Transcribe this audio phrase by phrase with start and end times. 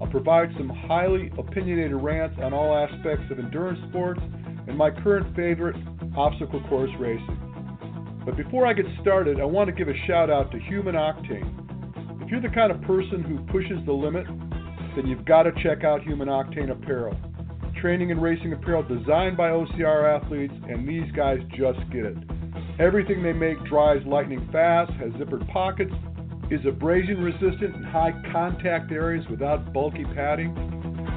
[0.00, 4.20] I'll provide some highly opinionated rants on all aspects of endurance sports
[4.68, 5.76] and my current favorite,
[6.16, 7.38] obstacle course racing.
[8.24, 12.22] But before I get started, I want to give a shout out to Human Octane.
[12.22, 14.26] If you're the kind of person who pushes the limit,
[14.94, 17.16] then you've got to check out Human Octane Apparel.
[17.80, 22.16] Training and racing apparel designed by OCR athletes, and these guys just get it.
[22.78, 25.92] Everything they make dries lightning fast, has zippered pockets,
[26.50, 30.56] is abrasion resistant in high contact areas without bulky padding.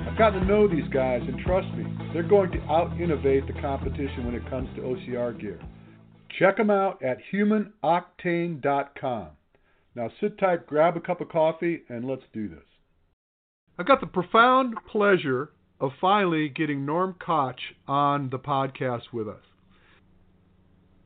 [0.08, 3.54] I've gotten to know these guys, and trust me, they're going to out innovate the
[3.62, 5.60] competition when it comes to OCR gear.
[6.38, 9.28] Check them out at humanoctane.com.
[9.96, 12.64] Now sit tight, grab a cup of coffee, and let's do this.
[13.78, 19.44] I've got the profound pleasure of finally getting Norm Koch on the podcast with us.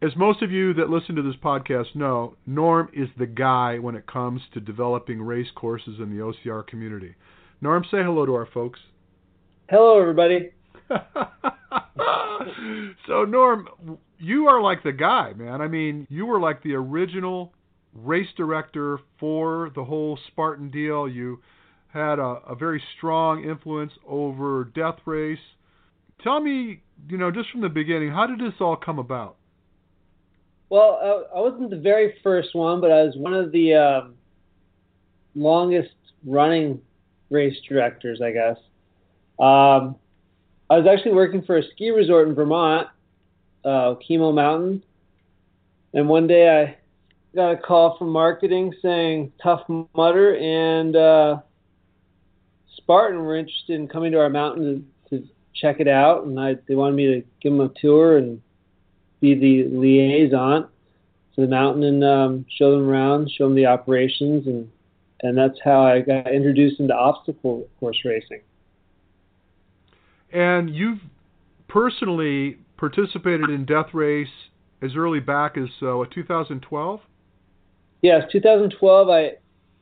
[0.02, 3.96] As most of you that listen to this podcast know, Norm is the guy when
[3.96, 7.16] it comes to developing race courses in the OCR community.
[7.62, 8.80] Norm, say hello to our folks.
[9.70, 10.52] Hello, everybody.
[13.08, 13.70] so, Norm,
[14.20, 15.62] you are like the guy, man.
[15.62, 17.54] I mean, you were like the original
[17.94, 21.08] race director for the whole Spartan deal.
[21.08, 21.40] You
[21.88, 25.40] had a, a very strong influence over Death Race.
[26.22, 29.38] Tell me, you know, just from the beginning, how did this all come about?
[30.70, 34.16] Well, I, I wasn't the very first one, but I was one of the um,
[35.36, 35.94] longest
[36.26, 36.82] running
[37.30, 38.58] race directors, I guess.
[39.40, 39.96] Um,
[40.70, 42.88] I was actually working for a ski resort in Vermont,
[43.64, 44.82] uh, Okemo Mountain,
[45.94, 46.78] and one day I
[47.36, 49.64] got a call from marketing saying Tough
[49.94, 51.38] Mudder and uh,
[52.78, 56.56] Spartan were interested in coming to our mountain to, to check it out, and I,
[56.68, 58.42] they wanted me to give them a tour and
[59.22, 60.68] be the liaison
[61.36, 64.70] to the mountain and um, show them around, show them the operations, and
[65.22, 68.42] and that's how I got introduced into obstacle course racing.
[70.32, 71.00] And you've
[71.68, 74.28] personally participated in Death Race
[74.82, 77.00] as early back as uh, what 2012?
[78.02, 79.10] Yes, 2012.
[79.10, 79.32] I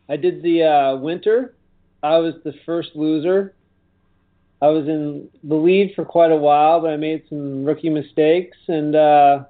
[0.07, 1.55] I did the uh, winter.
[2.01, 3.53] I was the first loser.
[4.63, 8.55] I was in the lead for quite a while, but I made some rookie mistakes
[8.69, 9.43] and uh,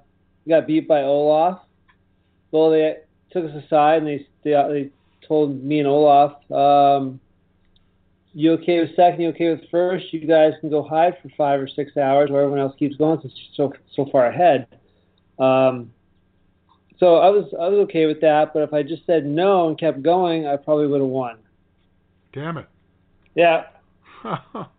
[0.48, 1.60] got beat by Olaf.
[2.50, 2.96] Well, they
[3.30, 4.90] took us aside and they they, they
[5.24, 7.20] told me and Olaf, um,
[8.32, 9.20] "You okay with second?
[9.20, 10.12] You okay with first?
[10.12, 13.20] You guys can go hide for five or six hours, while everyone else keeps going
[13.20, 14.66] since so so far ahead."
[15.38, 15.92] Um,
[16.98, 19.78] so I was I was okay with that, but if I just said no and
[19.78, 21.38] kept going, I probably would have won.
[22.32, 22.66] Damn it.
[23.36, 23.66] Yeah.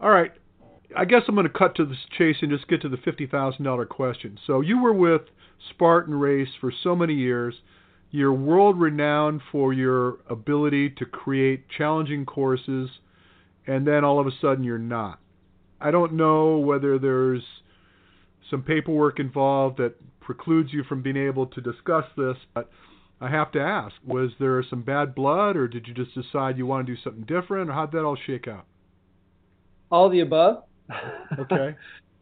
[0.00, 0.32] All right.
[0.96, 3.88] I guess I'm going to cut to the chase and just get to the $50,000
[3.88, 4.38] question.
[4.46, 5.22] So you were with
[5.70, 7.54] Spartan Race for so many years.
[8.10, 12.90] You're world renowned for your ability to create challenging courses,
[13.66, 15.18] and then all of a sudden you're not.
[15.80, 17.42] I don't know whether there's
[18.50, 22.70] some paperwork involved that precludes you from being able to discuss this, but
[23.20, 26.66] I have to ask, was there some bad blood or did you just decide you
[26.66, 28.66] want to do something different or how'd that all shake out?
[29.94, 30.64] All the above.
[31.38, 31.76] okay.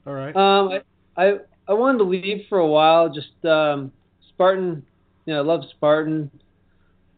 [0.06, 0.37] All right.
[0.37, 0.78] Um,
[1.16, 1.38] I, I
[1.69, 3.09] I wanted to leave for a while.
[3.09, 3.91] Just um,
[4.28, 4.84] Spartan,
[5.25, 6.31] you know, I love Spartan.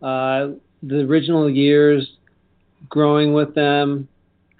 [0.00, 0.50] Uh,
[0.84, 2.08] the original years,
[2.88, 4.06] growing with them,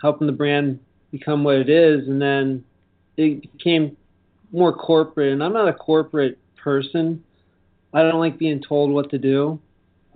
[0.03, 0.81] helping the brand
[1.13, 2.65] become what it is, and then
[3.17, 3.97] it became
[4.51, 5.33] more corporate.
[5.33, 7.23] And I'm not a corporate person.
[7.93, 9.61] I don't like being told what to do.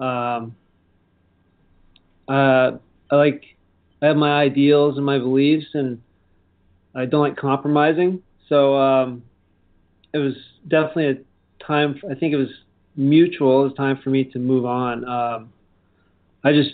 [0.01, 0.57] Um,
[2.27, 2.73] uh,
[3.13, 3.45] I like
[4.01, 6.01] I have my ideals and my beliefs, and
[6.95, 8.23] I don't like compromising.
[8.49, 9.23] So um,
[10.13, 10.35] it was
[10.67, 12.01] definitely a time.
[12.11, 12.49] I think it was
[12.97, 13.63] mutual.
[13.63, 15.05] It was time for me to move on.
[15.05, 15.53] Um,
[16.45, 16.71] I just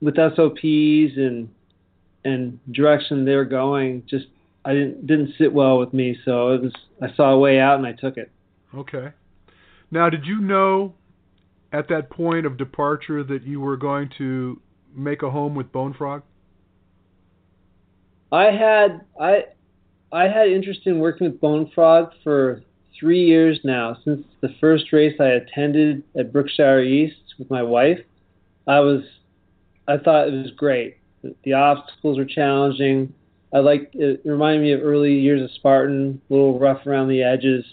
[0.00, 1.48] with SOPs and
[2.24, 4.26] and direction they're going, just
[4.64, 6.16] I didn't didn't sit well with me.
[6.24, 8.30] So it was I saw a way out and I took it.
[8.74, 9.10] Okay.
[9.90, 10.94] Now, did you know
[11.72, 14.60] at that point of departure that you were going to
[14.94, 16.22] make a home with Bone Frog?
[18.32, 19.44] I had I
[20.10, 22.62] I had interest in working with Bone Frog for
[22.98, 23.98] three years now.
[24.04, 28.00] Since the first race I attended at Berkshire East with my wife,
[28.66, 29.02] I was
[29.86, 30.96] I thought it was great.
[31.44, 33.12] The obstacles were challenging.
[33.52, 37.22] I like it reminded me of early years of Spartan, a little rough around the
[37.22, 37.64] edges,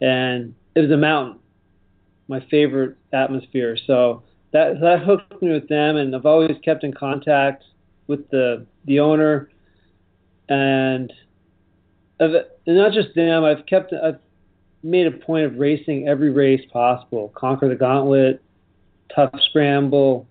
[0.00, 1.38] and it was a mountain,
[2.26, 3.78] my favorite atmosphere.
[3.86, 7.62] So that that hooked me with them, and I've always kept in contact
[8.08, 9.48] with the the owner,
[10.48, 11.12] and,
[12.20, 12.34] and
[12.66, 13.44] not just them.
[13.44, 14.18] I've kept I've
[14.82, 17.32] made a point of racing every race possible.
[17.34, 18.42] Conquer the Gauntlet,
[19.14, 20.26] Tough Scramble,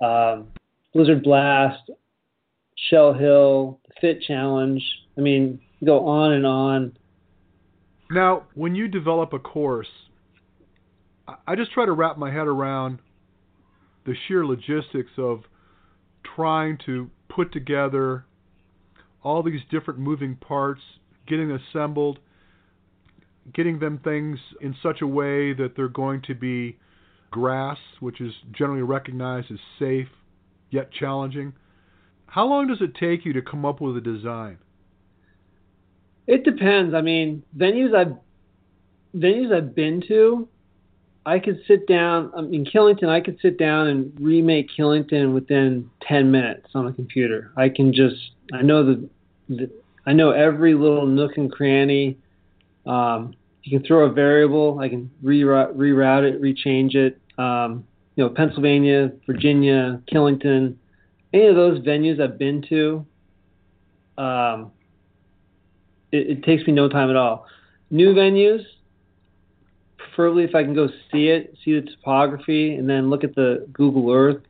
[0.00, 0.48] um,
[0.94, 1.90] Blizzard Blast,
[2.90, 4.82] Shale Hill, Fit Challenge.
[5.16, 6.96] I mean, go on and on.
[8.10, 9.88] Now, when you develop a course,
[11.46, 13.00] I just try to wrap my head around
[14.06, 15.42] the sheer logistics of
[16.34, 18.24] trying to put together
[19.22, 20.80] all these different moving parts,
[21.26, 22.18] getting assembled,
[23.54, 26.76] getting them things in such a way that they're going to be
[27.30, 30.08] grass, which is generally recognized as safe
[30.70, 31.52] yet challenging.
[32.26, 34.58] How long does it take you to come up with a design?
[36.26, 36.94] It depends.
[36.94, 38.16] I mean, venues I've
[39.16, 40.46] venues I've been to,
[41.24, 42.30] I could sit down.
[42.36, 46.92] I mean, Killington, I could sit down and remake Killington within ten minutes on a
[46.92, 47.50] computer.
[47.56, 49.08] I can just, I know the,
[49.48, 49.70] the
[50.06, 52.16] I know every little nook and cranny.
[52.86, 54.78] Um, you can throw a variable.
[54.78, 57.18] I can reroute, reroute it, rechange it.
[57.36, 57.84] Um,
[58.16, 60.76] you know, Pennsylvania, Virginia, Killington,
[61.32, 63.06] any of those venues I've been to,
[64.16, 64.72] um,
[66.10, 67.46] it, it, takes me no time at all.
[67.90, 68.62] New venues,
[69.98, 73.68] preferably if I can go see it, see the topography, and then look at the
[73.72, 74.42] Google Earth,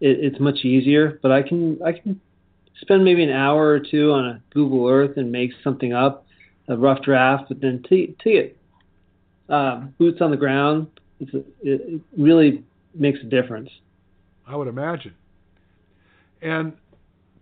[0.00, 1.18] it, it's much easier.
[1.22, 2.20] But I can I can
[2.80, 6.26] spend maybe an hour or two on a Google Earth and make something up,
[6.68, 7.44] a rough draft.
[7.48, 8.56] But then to, to get
[9.48, 10.88] uh, boots on the ground,
[11.20, 13.68] a, it really makes a difference.
[14.46, 15.14] I would imagine.
[16.42, 16.72] And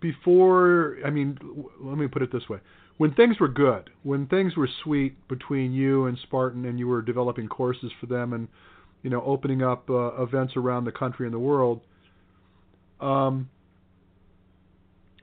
[0.01, 1.39] before, I mean,
[1.81, 2.59] let me put it this way:
[2.99, 7.03] when things were good, when things were sweet between you and Spartan, and you were
[7.03, 8.49] developing courses for them, and
[9.03, 11.81] you know, opening up uh, events around the country and the world.
[13.01, 13.49] Um,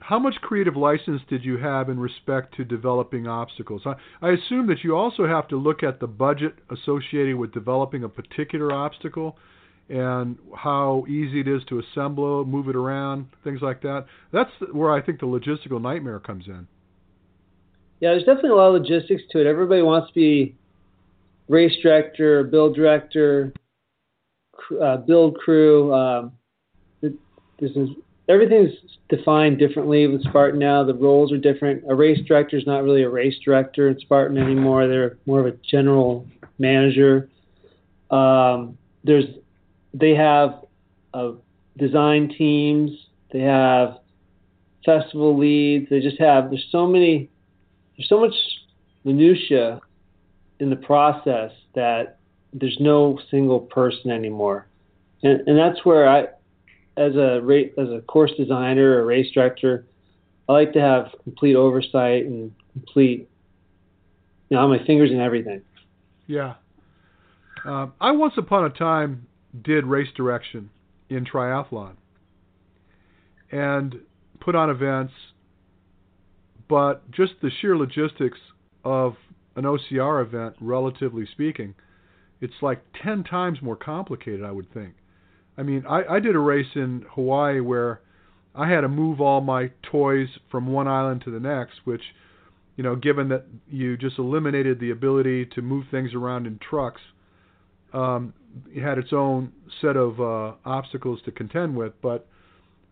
[0.07, 3.81] how much creative license did you have in respect to developing obstacles?
[3.87, 8.03] I, I, assume that you also have to look at the budget associated with developing
[8.03, 9.35] a particular obstacle
[9.89, 14.05] and how easy it is to assemble, move it around, things like that.
[14.31, 16.67] That's where I think the logistical nightmare comes in.
[17.99, 19.47] Yeah, there's definitely a lot of logistics to it.
[19.47, 20.55] Everybody wants to be
[21.49, 23.53] race director, build director,
[24.79, 25.91] uh, build crew.
[25.91, 26.33] Um,
[27.01, 27.89] this is
[28.27, 28.71] everything's
[29.09, 30.83] defined differently with Spartan now.
[30.83, 31.83] The roles are different.
[31.89, 34.87] A race director is not really a race director in Spartan anymore.
[34.87, 36.27] They're more of a general
[36.57, 37.29] manager.
[38.09, 39.25] Um, there's
[39.93, 40.65] they have
[41.13, 41.31] uh,
[41.77, 42.91] design teams.
[43.31, 43.99] They have
[44.85, 45.89] festival leads.
[45.89, 47.29] They just have there's so many
[47.97, 48.33] there's so much
[49.03, 49.79] minutia
[50.59, 52.17] in the process that
[52.53, 54.67] there's no single person anymore,
[55.23, 56.27] and and that's where I,
[56.97, 57.41] as a
[57.77, 59.85] as a course designer or race director,
[60.47, 63.29] I like to have complete oversight and complete,
[64.49, 65.61] you know, on my fingers in everything.
[66.27, 66.55] Yeah.
[67.65, 69.27] Uh, I once upon a time
[69.63, 70.69] did race direction
[71.09, 71.93] in triathlon
[73.51, 73.95] and
[74.39, 75.13] put on events,
[76.67, 78.37] but just the sheer logistics
[78.83, 79.15] of
[79.55, 81.73] an OCR event, relatively speaking,
[82.41, 84.93] it's like 10 times more complicated, I would think.
[85.57, 88.01] I mean, I, I did a race in Hawaii where
[88.53, 92.01] I had to move all my toys from one island to the next, which,
[92.75, 97.01] you know, given that you just eliminated the ability to move things around in trucks,
[97.93, 98.33] um,
[98.73, 101.93] it had its own set of uh, obstacles to contend with.
[102.01, 102.27] But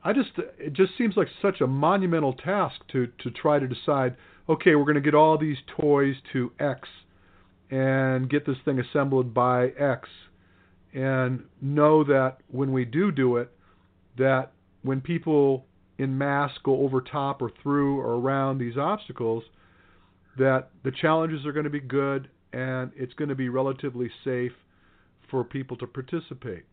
[0.03, 4.15] I just it just seems like such a monumental task to to try to decide.
[4.49, 6.89] Okay, we're going to get all these toys to X
[7.71, 10.09] and get this thing assembled by X,
[10.93, 13.51] and know that when we do do it,
[14.17, 14.51] that
[14.83, 15.65] when people
[15.97, 19.43] in mass go over top or through or around these obstacles,
[20.37, 24.51] that the challenges are going to be good and it's going to be relatively safe
[25.29, 26.63] for people to participate.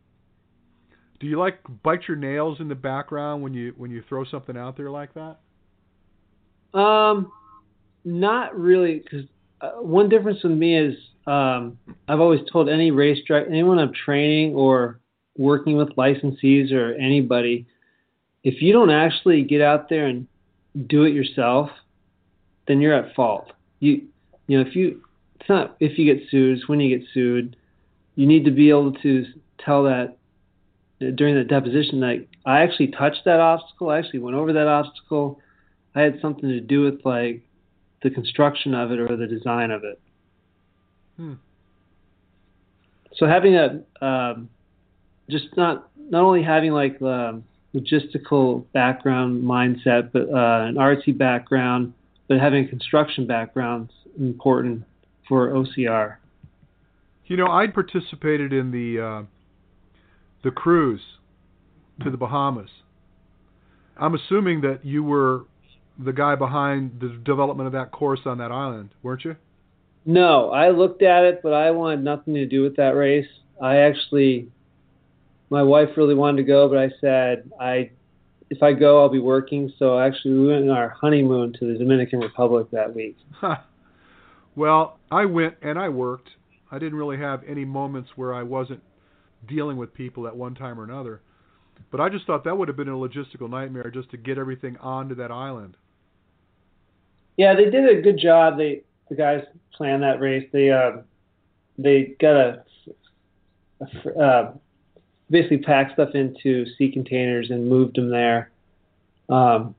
[1.18, 4.56] Do you like bite your nails in the background when you when you throw something
[4.56, 6.78] out there like that?
[6.78, 7.30] Um,
[8.04, 9.26] not really, because
[9.60, 10.94] uh, one difference with me is
[11.30, 15.00] um, I've always told any race driver, anyone I'm training or
[15.36, 17.66] working with licensees or anybody,
[18.42, 20.26] if you don't actually get out there and
[20.86, 21.70] do it yourself,
[22.66, 23.52] then you're at fault.
[23.80, 24.02] You
[24.46, 25.02] you know if you
[25.38, 27.56] it's not if you get sued, it's when you get sued
[28.20, 29.24] you need to be able to
[29.64, 30.18] tell that
[31.14, 33.88] during the deposition that I actually touched that obstacle.
[33.88, 35.40] I actually went over that obstacle.
[35.94, 37.42] I had something to do with like
[38.02, 40.00] the construction of it or the design of it.
[41.20, 41.34] Hmm.
[43.16, 44.48] So having a um,
[45.28, 47.42] just not not only having like the
[47.74, 51.92] logistical background mindset, but uh, an artsy background,
[52.26, 54.84] but having a construction background is important
[55.28, 56.16] for OCR.
[57.26, 59.22] You know, I'd participated in the uh,
[60.42, 61.02] the cruise
[62.02, 62.70] to the Bahamas.
[63.98, 65.44] I'm assuming that you were
[66.02, 69.36] the guy behind the development of that course on that island, weren't you?
[70.04, 73.28] No, I looked at it, but I wanted nothing to do with that race.
[73.62, 74.48] I actually,
[75.50, 77.90] my wife really wanted to go, but I said, I,
[78.48, 79.72] if I go, I'll be working.
[79.78, 83.16] So actually, we went on our honeymoon to the Dominican Republic that week.
[84.56, 86.30] well, I went and I worked.
[86.72, 88.82] I didn't really have any moments where I wasn't
[89.48, 91.20] dealing with people at one time or another.
[91.90, 94.76] But I just thought that would have been a logistical nightmare just to get everything
[94.78, 95.76] onto that island.
[97.36, 98.58] Yeah, they did a good job.
[98.58, 99.42] They the guys
[99.80, 100.46] planned that race.
[100.52, 100.98] They uh,
[101.78, 102.64] they got a,
[103.80, 104.52] a uh,
[105.30, 108.50] basically packed stuff into sea containers and moved them there.
[109.30, 109.74] Um,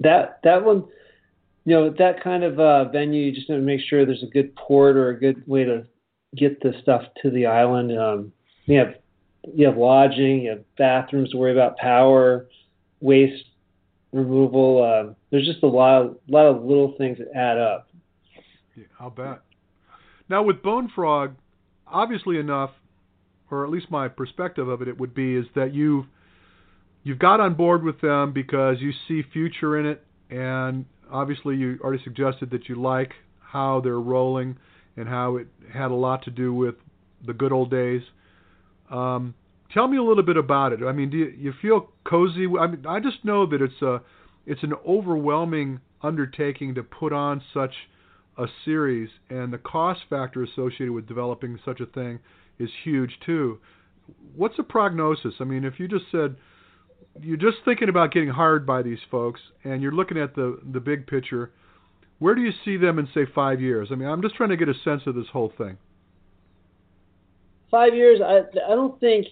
[0.00, 0.84] that that one,
[1.64, 4.26] you know, that kind of uh, venue, you just want to make sure there's a
[4.26, 5.86] good port or a good way to
[6.36, 7.98] get the stuff to the island.
[7.98, 8.32] Um,
[8.66, 8.96] you have
[9.54, 12.46] you have lodging, you have bathrooms to worry about, power,
[13.00, 13.44] waste
[14.12, 14.82] removal.
[14.82, 17.89] Uh, there's just a lot of lot of little things that add up.
[18.76, 19.42] Yeah, I'll bet.
[20.28, 21.34] Now with Bone Frog,
[21.86, 22.70] obviously enough,
[23.50, 26.04] or at least my perspective of it, it would be is that you've
[27.02, 31.78] you've got on board with them because you see future in it, and obviously you
[31.82, 34.56] already suggested that you like how they're rolling
[34.96, 36.76] and how it had a lot to do with
[37.26, 38.02] the good old days.
[38.90, 39.34] Um,
[39.72, 40.80] tell me a little bit about it.
[40.84, 42.46] I mean, do you, you feel cozy?
[42.58, 44.00] I mean, I just know that it's a
[44.46, 47.74] it's an overwhelming undertaking to put on such
[48.38, 52.18] a series, and the cost factor associated with developing such a thing
[52.58, 53.58] is huge too.
[54.34, 55.34] What's the prognosis?
[55.40, 56.36] I mean, if you just said
[57.20, 60.80] you're just thinking about getting hired by these folks, and you're looking at the the
[60.80, 61.52] big picture,
[62.18, 63.88] where do you see them in say five years?
[63.90, 65.76] I mean, I'm just trying to get a sense of this whole thing
[67.70, 69.26] five years, I I don't think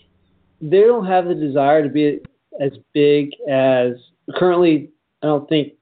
[0.60, 2.20] they don't have the desire to be
[2.60, 3.92] as big as
[4.36, 4.90] currently.
[5.22, 5.74] I don't think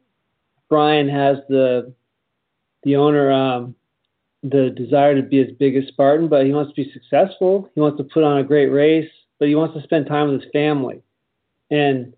[0.69, 1.93] Brian has the
[2.87, 3.75] the owner um,
[4.45, 7.69] the desire to be as big as Spartan, but he wants to be successful.
[7.75, 10.41] He wants to put on a great race, but he wants to spend time with
[10.41, 11.03] his family.
[11.69, 12.15] And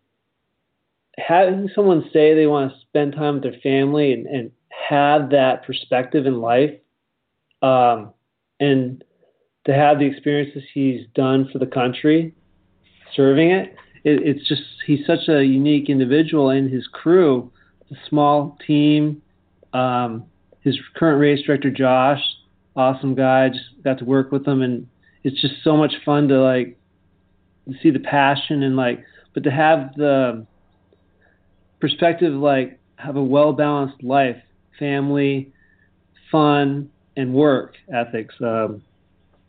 [1.17, 5.65] having someone say they want to spend time with their family and, and have that
[5.65, 6.75] perspective in life,
[7.63, 8.13] um,
[8.61, 9.03] and
[9.65, 12.35] to have the experiences he's done for the country,
[13.17, 17.51] serving it, it it's just he's such a unique individual and his crew,
[17.89, 19.23] the small team.
[19.73, 20.25] Um,
[20.69, 22.21] his current race director Josh,
[22.77, 23.49] awesome guy.
[23.49, 24.87] Just got to work with him, and
[25.25, 26.79] it's just so much fun to like
[27.83, 30.47] see the passion and like, but to have the
[31.81, 34.41] perspective like have a well balanced life,
[34.79, 35.53] family,
[36.31, 38.35] fun, and work ethics.
[38.41, 38.83] Um,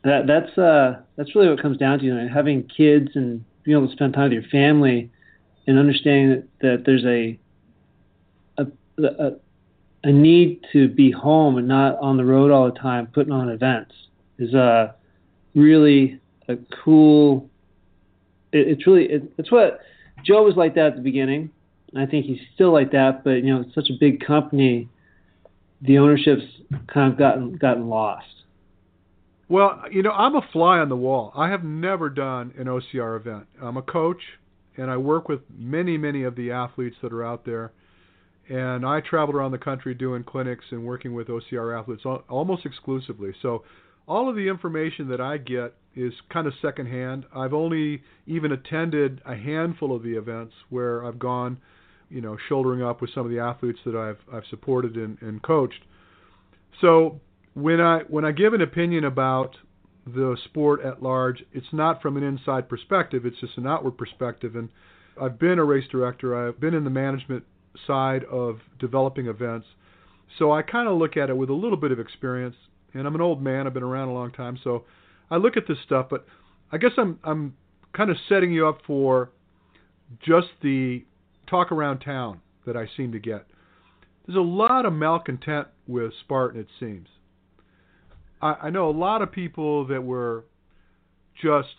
[0.04, 3.78] that that's uh that's really what comes down to you know, having kids and being
[3.78, 5.12] able to spend time with your family
[5.68, 7.38] and understanding that, that there's a
[8.58, 8.68] a,
[9.04, 9.32] a
[10.04, 13.50] a need to be home and not on the road all the time putting on
[13.50, 13.94] events
[14.38, 14.92] is a uh,
[15.56, 17.50] really a cool
[18.52, 19.80] it, it's really it, it's what
[20.24, 21.50] joe was like that at the beginning
[21.98, 24.88] i think he's still like that but you know it's such a big company
[25.82, 26.44] the ownership's
[26.94, 28.26] kind of gotten gotten lost
[29.50, 31.32] well, you know, I'm a fly on the wall.
[31.36, 33.48] I have never done an OCR event.
[33.60, 34.22] I'm a coach,
[34.78, 37.72] and I work with many, many of the athletes that are out there.
[38.50, 43.32] And I travel around the country doing clinics and working with OCR athletes almost exclusively.
[43.42, 43.64] So
[44.08, 47.26] all of the information that I get is kind of secondhand.
[47.34, 51.60] I've only even attended a handful of the events where I've gone,
[52.10, 55.42] you know, shouldering up with some of the athletes that I've I've supported and, and
[55.44, 55.84] coached.
[56.82, 57.22] So
[57.54, 59.56] when I when I give an opinion about
[60.08, 63.28] the sport at large, it's not from an inside perspective.
[63.28, 64.56] It's just an outward perspective.
[64.56, 64.70] And
[65.22, 66.48] I've been a race director.
[66.48, 67.44] I've been in the management
[67.88, 69.68] side of developing events.
[70.38, 72.56] So I kind of look at it with a little bit of experience.
[72.94, 73.68] And I'm an old man.
[73.68, 74.58] I've been around a long time.
[74.64, 74.86] So
[75.30, 76.08] I look at this stuff.
[76.10, 76.26] But
[76.72, 77.56] I guess I'm I'm
[77.94, 79.32] kind of setting you up for
[80.22, 81.04] just the
[81.48, 83.46] talk around town that I seem to get.
[84.26, 87.08] There's a lot of malcontent with Spartan, it seems.
[88.42, 90.46] I, I know a lot of people that were
[91.42, 91.76] just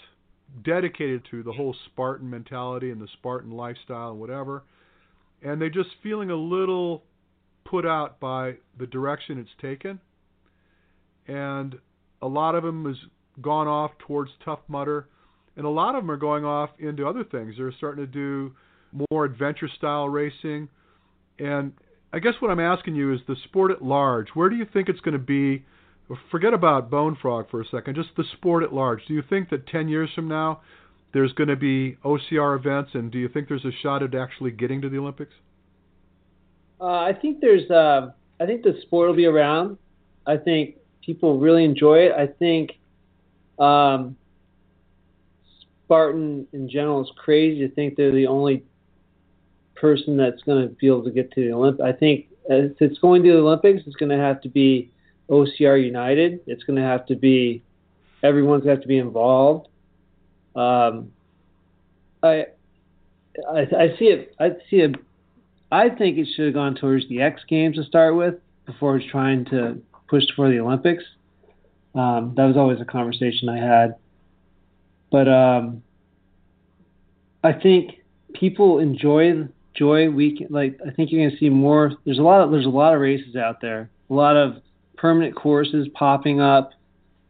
[0.65, 4.65] dedicated to the whole Spartan mentality and the Spartan lifestyle and whatever,
[5.43, 7.05] and they're just feeling a little
[7.65, 10.01] put out by the direction it's taken.
[11.27, 11.77] And
[12.23, 12.97] a lot of them has
[13.41, 15.09] gone off towards Tough Mudder,
[15.57, 17.55] and a lot of them are going off into other things.
[17.57, 18.53] They're starting to do
[19.11, 20.69] more adventure style racing.
[21.39, 21.73] And
[22.13, 24.29] I guess what I'm asking you is the sport at large.
[24.35, 25.65] Where do you think it's going to be?
[26.31, 27.95] Forget about Bone Frog for a second.
[27.95, 29.01] Just the sport at large.
[29.07, 30.61] Do you think that 10 years from now
[31.13, 34.51] there's going to be OCR events, and do you think there's a shot at actually
[34.51, 35.33] getting to the Olympics?
[36.81, 37.71] Uh, I think there's.
[37.71, 39.77] Uh, I think the sport will be around.
[40.27, 42.13] I think people really enjoy it.
[42.13, 42.73] I think
[43.59, 44.17] um,
[45.85, 48.65] Spartan in general is crazy to think they're the only
[49.75, 51.85] person that's going to be able to get to the Olympics.
[51.85, 54.91] I think if it's going to the Olympics, it's going to have to be
[55.29, 56.41] OCR United.
[56.47, 57.63] It's going to have to be
[58.23, 59.69] everyone's going to have to be involved.
[60.55, 61.13] Um,
[62.23, 62.47] I,
[63.49, 64.35] I I see it.
[64.39, 64.97] I see it.
[65.73, 68.35] I think it should have gone towards the X Games to start with
[68.67, 71.05] before trying to push for the Olympics.
[71.95, 73.97] Um, that was always a conversation I had.
[75.11, 75.83] But um,
[77.43, 78.01] I think
[78.35, 80.45] people enjoy the joy week.
[80.51, 81.93] Like I think you're going to see more.
[82.05, 83.91] There's a lot of there's a lot of races out there.
[84.09, 84.57] A lot of
[84.97, 86.73] permanent courses popping up.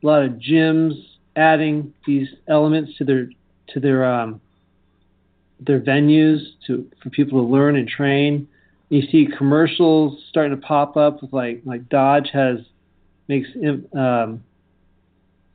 [0.03, 0.95] A lot of gyms
[1.41, 3.31] adding these elements to their
[3.69, 4.41] to their um,
[5.59, 8.47] their venues to for people to learn and train.
[8.91, 12.59] You see commercials starting to pop up with like like Dodge has
[13.29, 13.49] makes
[13.97, 14.43] um,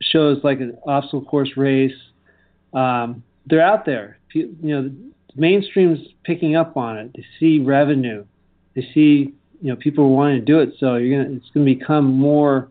[0.01, 1.95] shows like an obstacle course race.
[2.73, 4.17] Um, they're out there.
[4.33, 4.91] You know,
[5.35, 7.11] mainstream's picking up on it.
[7.15, 8.25] They see revenue.
[8.75, 10.73] They see you know people wanting to do it.
[10.79, 12.69] So you're gonna it's gonna become more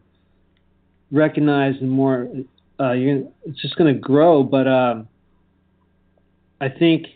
[1.10, 2.28] recognized and more.
[2.78, 4.42] Uh, you're it's just gonna grow.
[4.42, 5.08] But um,
[6.60, 7.06] I think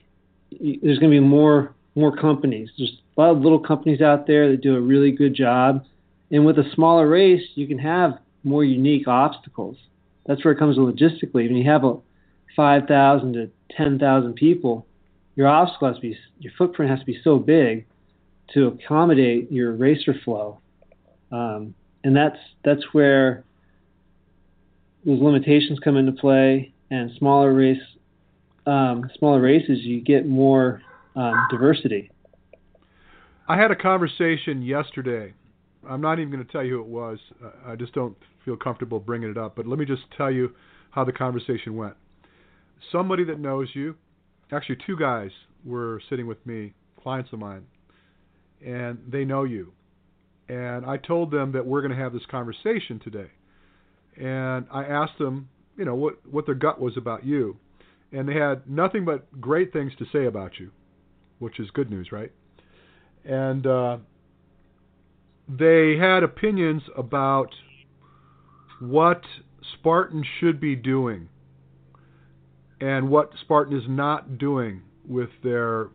[0.50, 2.71] there's gonna be more more companies.
[2.79, 5.85] There's a lot of little companies out there that do a really good job.
[6.31, 9.76] And with a smaller race, you can have more unique obstacles.
[10.26, 11.49] That's where it comes logistically.
[11.49, 11.97] When you have a
[12.54, 14.87] 5,000 to 10,000 people,
[15.37, 17.87] your obstacle has to be, your footprint has to be so big
[18.54, 20.61] to accommodate your racer flow.
[21.32, 23.45] Um, and that's, that's where
[25.08, 27.80] those limitations come into play and smaller race,
[28.66, 30.82] um, smaller races, you get more
[31.16, 32.10] um, diversity.
[33.49, 35.32] I had a conversation yesterday.
[35.88, 37.18] I'm not even going to tell you who it was.
[37.66, 39.56] I just don't feel comfortable bringing it up.
[39.56, 40.52] But let me just tell you
[40.90, 41.94] how the conversation went.
[42.92, 43.97] Somebody that knows you,
[44.52, 45.30] actually two guys
[45.64, 47.64] were sitting with me, clients of mine,
[48.64, 49.73] and they know you.
[50.50, 53.30] And I told them that we're going to have this conversation today.
[54.19, 57.57] And I asked them, you know, what what their gut was about you.
[58.13, 60.71] And they had nothing but great things to say about you,
[61.39, 62.33] which is good news, right?
[63.25, 63.99] And uh,
[65.49, 67.54] they had opinions about
[68.81, 69.23] what
[69.75, 71.28] Spartan should be doing
[72.81, 75.89] and what Spartan is not doing with their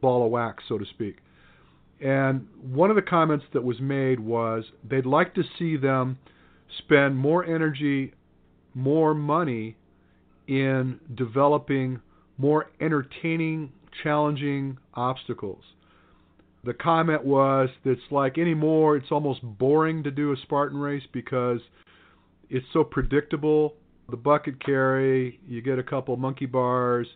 [0.00, 1.18] ball of wax, so to speak.
[2.00, 6.18] And one of the comments that was made was they'd like to see them
[6.78, 8.12] spend more energy,
[8.74, 9.76] more money
[10.46, 12.00] in developing
[12.38, 15.62] more entertaining, challenging obstacles.
[16.64, 21.60] The comment was it's like anymore, it's almost boring to do a Spartan race because
[22.50, 23.74] it's so predictable.
[24.10, 27.06] The bucket carry, you get a couple monkey bars,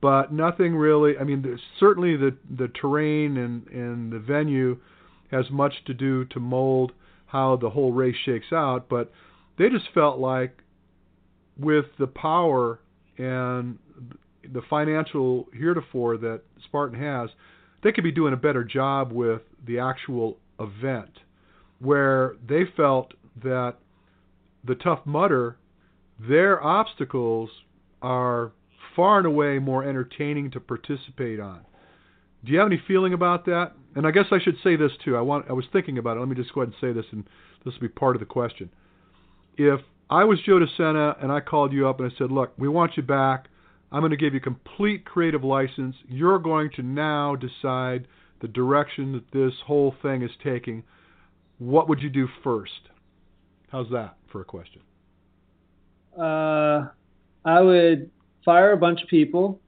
[0.00, 1.16] but nothing really.
[1.18, 4.78] I mean, certainly the the terrain and and the venue
[5.30, 6.92] has much to do to mold
[7.34, 8.88] how the whole race shakes out.
[8.88, 9.12] But
[9.58, 10.56] they just felt like
[11.58, 12.78] with the power
[13.18, 13.76] and
[14.52, 17.30] the financial heretofore that Spartan has,
[17.82, 21.10] they could be doing a better job with the actual event,
[21.80, 23.74] where they felt that
[24.64, 25.56] the Tough Mudder,
[26.20, 27.50] their obstacles
[28.00, 28.52] are
[28.94, 31.62] far and away more entertaining to participate on.
[32.44, 33.72] Do you have any feeling about that?
[33.96, 35.16] And I guess I should say this too.
[35.16, 36.20] I want I was thinking about it.
[36.20, 37.24] Let me just go ahead and say this, and
[37.64, 38.70] this will be part of the question.
[39.56, 39.80] If
[40.10, 42.96] I was Joe DeSena and I called you up and I said, "Look, we want
[42.96, 43.48] you back.
[43.92, 45.94] I'm going to give you complete creative license.
[46.08, 48.08] You're going to now decide
[48.40, 50.82] the direction that this whole thing is taking.
[51.58, 52.72] What would you do first?
[53.70, 54.82] How's that for a question?
[56.18, 56.88] Uh,
[57.44, 58.10] I would
[58.44, 59.60] fire a bunch of people.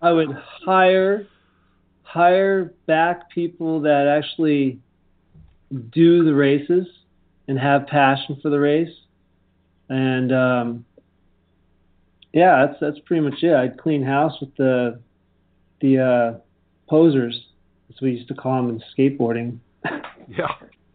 [0.00, 0.30] I would
[0.64, 1.26] hire
[2.02, 4.78] hire back people that actually
[5.92, 6.86] do the races
[7.48, 8.94] and have passion for the race.
[9.88, 10.84] And um,
[12.32, 13.54] Yeah, that's that's pretty much it.
[13.54, 15.00] I'd clean house with the
[15.80, 16.38] the uh,
[16.88, 17.38] posers,
[17.90, 19.58] as we used to call them in skateboarding.
[20.28, 20.48] yeah.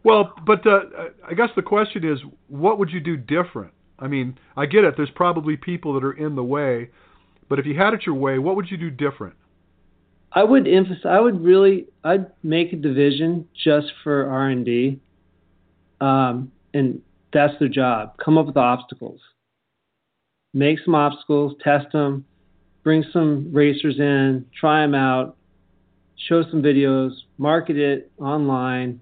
[0.04, 0.80] Well, but uh,
[1.28, 3.72] I guess the question is, what would you do different?
[3.98, 4.94] I mean, I get it.
[4.96, 6.90] There's probably people that are in the way,
[7.48, 9.34] but if you had it your way, what would you do different?
[10.32, 11.06] I would emphasize.
[11.06, 11.86] I would really.
[12.04, 15.00] I'd make a division just for R and D,
[16.00, 17.00] um, and
[17.32, 18.16] that's their job.
[18.22, 19.20] Come up with obstacles.
[20.54, 22.24] Make some obstacles, test them,
[22.82, 25.36] bring some racers in, try them out,
[26.28, 29.00] show some videos, market it online,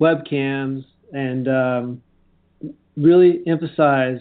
[0.00, 2.02] webcams, and um,
[2.96, 4.18] really emphasize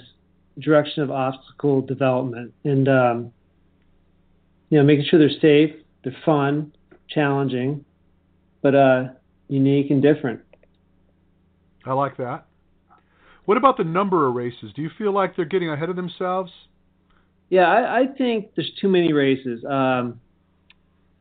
[0.59, 3.33] direction of obstacle development and um,
[4.69, 6.73] you know making sure they're safe, they're fun,
[7.09, 7.83] challenging,
[8.62, 9.05] but uh,
[9.47, 10.41] unique and different.
[11.86, 12.45] I like that.
[13.45, 14.71] What about the number of races?
[14.75, 16.51] Do you feel like they're getting ahead of themselves?
[17.49, 19.63] Yeah, I, I think there's too many races.
[19.65, 20.21] Um,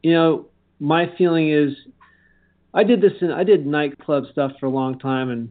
[0.02, 0.46] you know,
[0.78, 1.74] my feeling is,
[2.74, 5.50] I did this in I did nightclub stuff for a long time and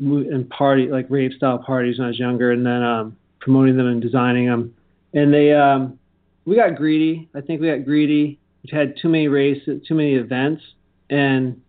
[0.00, 3.86] and party like rave style parties when I was younger, and then um, promoting them
[3.86, 4.74] and designing them.
[5.12, 5.98] And they um,
[6.44, 7.28] we got greedy.
[7.34, 8.38] I think we got greedy.
[8.64, 10.62] We had too many races, too many events,
[11.08, 11.60] and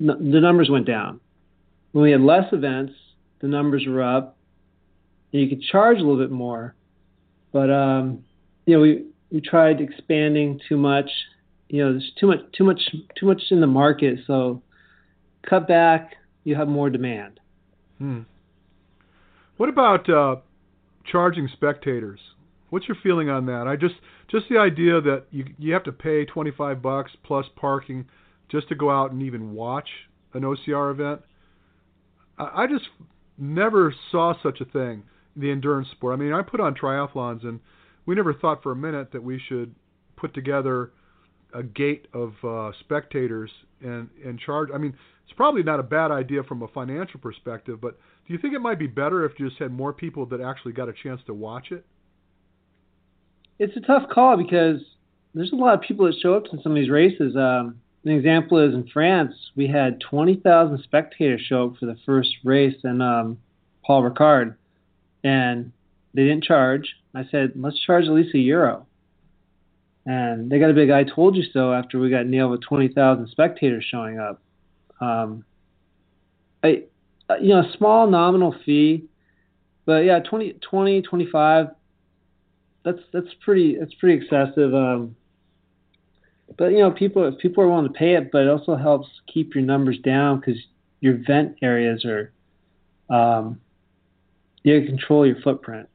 [0.00, 1.20] n- the numbers went down.
[1.92, 2.92] When we had less events,
[3.40, 4.36] the numbers were up.
[5.32, 6.74] And you could charge a little bit more,
[7.52, 8.24] but um,
[8.66, 11.10] you know we we tried expanding too much.
[11.68, 12.80] You know, there's too much too much
[13.18, 14.62] too much in the market, so
[15.48, 16.16] cut back.
[16.44, 17.39] You have more demand.
[18.00, 18.20] Hmm.
[19.58, 20.36] What about uh,
[21.04, 22.18] charging spectators?
[22.70, 23.66] What's your feeling on that?
[23.66, 23.94] I just
[24.28, 28.06] just the idea that you you have to pay 25 bucks plus parking
[28.48, 29.88] just to go out and even watch
[30.32, 31.20] an OCR event.
[32.38, 32.88] I, I just
[33.36, 35.02] never saw such a thing.
[35.36, 36.18] The endurance sport.
[36.18, 37.60] I mean, I put on triathlons, and
[38.06, 39.74] we never thought for a minute that we should
[40.16, 40.92] put together
[41.52, 43.50] a gate of uh, spectators
[43.82, 44.70] and and charge.
[44.74, 44.96] I mean,
[45.30, 48.58] it's probably not a bad idea from a financial perspective, but do you think it
[48.58, 51.34] might be better if you just had more people that actually got a chance to
[51.34, 51.86] watch it?
[53.60, 54.80] It's a tough call because
[55.32, 57.36] there's a lot of people that show up to some of these races.
[57.36, 62.30] Um, an example is in France, we had 20,000 spectators show up for the first
[62.42, 63.38] race in um,
[63.84, 64.56] Paul Ricard,
[65.22, 65.70] and
[66.12, 66.96] they didn't charge.
[67.14, 68.84] I said, let's charge at least a euro.
[70.06, 73.28] And they got a big I told you so after we got nailed with 20,000
[73.28, 74.42] spectators showing up.
[75.00, 75.44] Um,
[76.62, 76.84] I,
[77.28, 79.04] uh, you know, a small nominal fee,
[79.86, 81.66] but yeah, 20, 20 25,
[82.84, 84.74] that's, that's pretty, that's pretty excessive.
[84.74, 85.16] Um,
[86.58, 89.08] but you know, people, if people are willing to pay it, but it also helps
[89.32, 90.60] keep your numbers down because
[91.00, 92.32] your vent areas are,
[93.08, 93.60] um,
[94.62, 95.88] you control your footprint.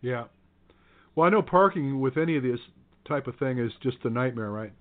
[0.00, 0.24] Yeah.
[1.14, 2.60] Well, I know parking with any of this
[3.06, 4.72] type of thing is just a nightmare, right?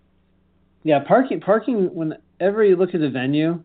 [0.88, 1.42] Yeah, parking.
[1.42, 1.94] Parking.
[1.94, 3.62] Whenever you look at a venue,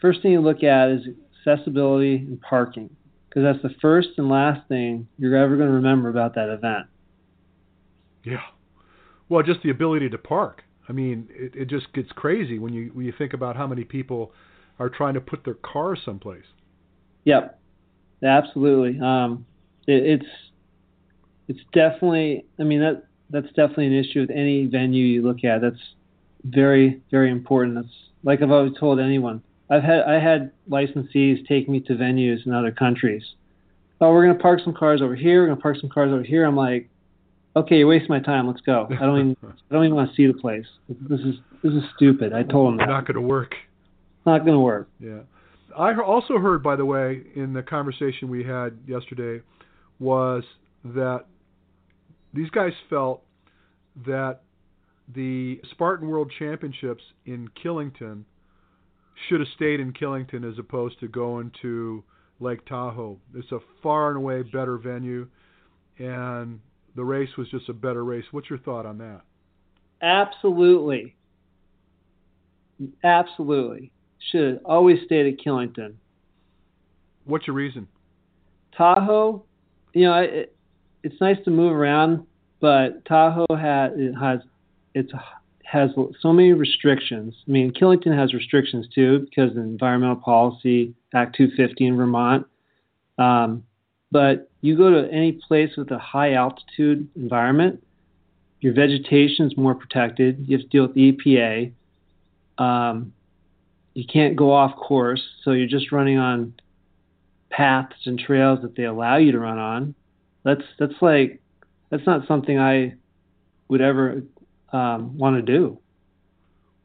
[0.00, 1.02] first thing you look at is
[1.46, 2.88] accessibility and parking,
[3.28, 6.86] because that's the first and last thing you're ever going to remember about that event.
[8.24, 8.40] Yeah.
[9.28, 10.62] Well, just the ability to park.
[10.88, 13.84] I mean, it, it just gets crazy when you when you think about how many
[13.84, 14.32] people
[14.78, 16.46] are trying to put their cars someplace.
[17.24, 17.60] Yep,
[18.22, 18.98] absolutely.
[18.98, 19.44] Um,
[19.86, 20.30] it, it's
[21.48, 22.46] it's definitely.
[22.58, 25.60] I mean that that's definitely an issue with any venue you look at.
[25.60, 25.76] That's
[26.54, 27.76] very very important.
[27.76, 29.42] That's like I've always told anyone.
[29.70, 33.22] I've had I had licensees take me to venues in other countries.
[34.00, 35.42] Oh, we're gonna park some cars over here.
[35.42, 36.44] We're gonna park some cars over here.
[36.44, 36.88] I'm like,
[37.56, 38.46] okay, you're wasting my time.
[38.46, 38.88] Let's go.
[38.90, 40.66] I don't even I don't even want to see the place.
[40.88, 42.32] This is this is stupid.
[42.32, 42.88] I told them that.
[42.88, 43.54] Not gonna work.
[44.24, 44.88] Not gonna work.
[45.00, 45.20] Yeah.
[45.76, 49.42] I also heard, by the way, in the conversation we had yesterday,
[50.00, 50.42] was
[50.84, 51.26] that
[52.34, 53.22] these guys felt
[54.06, 54.40] that
[55.14, 58.24] the Spartan World Championships in Killington
[59.28, 62.04] should have stayed in Killington as opposed to going to
[62.40, 63.18] Lake Tahoe.
[63.34, 65.26] It's a far and away better venue,
[65.98, 66.60] and
[66.94, 68.24] the race was just a better race.
[68.30, 69.22] What's your thought on that?
[70.02, 71.16] Absolutely.
[73.02, 73.90] Absolutely.
[74.30, 75.94] Should have always stayed at Killington.
[77.24, 77.88] What's your reason?
[78.76, 79.44] Tahoe,
[79.92, 80.54] you know, it,
[81.02, 82.26] it's nice to move around,
[82.60, 84.40] but Tahoe has it has
[84.94, 85.12] it's
[85.64, 87.34] has so many restrictions.
[87.46, 92.46] I mean, Killington has restrictions too because of Environmental Policy Act 250 in Vermont.
[93.18, 93.64] Um,
[94.10, 97.84] but you go to any place with a high altitude environment,
[98.60, 100.44] your vegetation is more protected.
[100.48, 101.72] You have to deal with the EPA.
[102.62, 103.12] Um,
[103.94, 106.54] you can't go off course, so you're just running on
[107.50, 109.94] paths and trails that they allow you to run on.
[110.44, 111.40] That's that's like
[111.90, 112.94] that's not something I
[113.68, 114.22] would ever
[114.72, 115.78] um, want to do.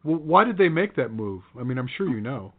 [0.03, 1.43] Well, why did they make that move?
[1.59, 2.53] I mean, I'm sure you know.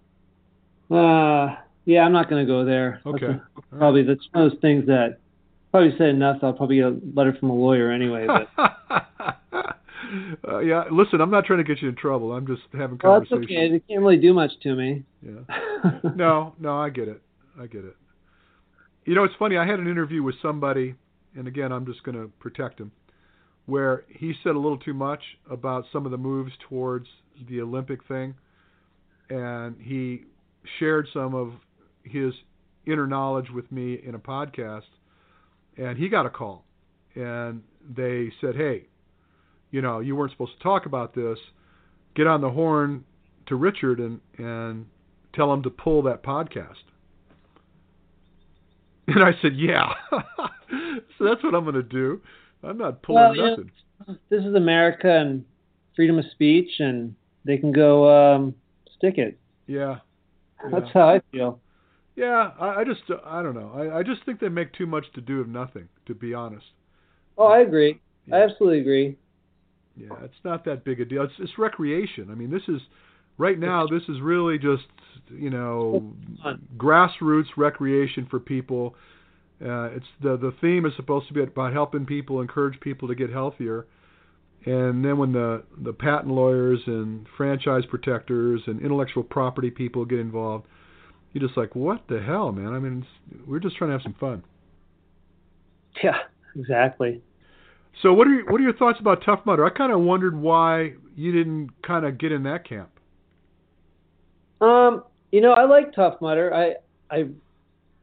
[0.91, 3.01] Uh, yeah, I'm not going to go there.
[3.05, 3.27] Okay.
[3.27, 5.19] That's a, probably that's one of those things that
[5.71, 6.39] probably said enough.
[6.43, 8.27] I'll probably get a letter from a lawyer anyway.
[8.27, 8.49] But
[10.49, 12.33] uh, yeah, listen, I'm not trying to get you in trouble.
[12.33, 13.71] I'm just having well, that's okay.
[13.71, 15.05] They can't really do much to me.
[15.23, 16.01] Yeah.
[16.17, 17.21] no, no, I get it.
[17.61, 17.97] I get it.
[19.05, 19.57] You know, it's funny.
[19.57, 20.95] I had an interview with somebody,
[21.37, 22.91] and again, I'm just going to protect him,
[23.67, 27.07] where he said a little too much about some of the moves towards
[27.49, 28.35] the Olympic thing,
[29.31, 30.23] and he
[30.79, 31.53] shared some of
[32.03, 32.33] his
[32.87, 34.83] inner knowledge with me in a podcast,
[35.77, 36.65] and he got a call,
[37.15, 37.63] and
[37.97, 38.87] they said, "Hey,
[39.71, 41.39] you know, you weren't supposed to talk about this.
[42.15, 43.05] Get on the horn
[43.47, 44.87] to Richard and and
[45.33, 46.85] tell him to pull that podcast."
[49.07, 52.21] And I said, "Yeah." so that's what I'm going to do.
[52.67, 53.71] I'm not pulling well, nothing.
[54.07, 55.45] Know, this is America and
[55.97, 58.55] freedom of speech, and they can go um,
[58.97, 59.39] stick it.
[59.67, 59.99] Yeah.
[60.63, 60.71] yeah.
[60.71, 61.61] That's how I feel.
[62.17, 63.73] Yeah, I, I just I don't know.
[63.75, 65.89] I, I just think they make too much to do of nothing.
[66.07, 66.67] To be honest.
[67.37, 68.01] Oh, I agree.
[68.27, 68.37] Yeah.
[68.37, 69.17] I absolutely agree.
[69.97, 71.23] Yeah, it's not that big a deal.
[71.23, 72.29] It's, it's recreation.
[72.31, 72.81] I mean, this is
[73.39, 73.87] right now.
[73.87, 74.85] This is really just
[75.31, 76.15] you know
[76.77, 78.95] grassroots recreation for people.
[79.65, 83.15] Uh, it's the the theme is supposed to be about helping people, encourage people to
[83.15, 83.87] get healthier.
[84.67, 90.19] And then when the the patent lawyers and franchise protectors and intellectual property people get
[90.19, 90.67] involved,
[91.33, 92.75] you're just like, what the hell, man?
[92.75, 93.07] I mean,
[93.47, 94.45] we're just trying to have some fun.
[96.03, 96.19] Yeah,
[96.57, 97.23] exactly.
[98.03, 99.65] So what are your, what are your thoughts about Tough Mudder?
[99.65, 102.91] I kind of wondered why you didn't kind of get in that camp.
[104.61, 106.53] Um, you know, I like Tough Mudder.
[106.55, 106.75] I
[107.15, 107.29] I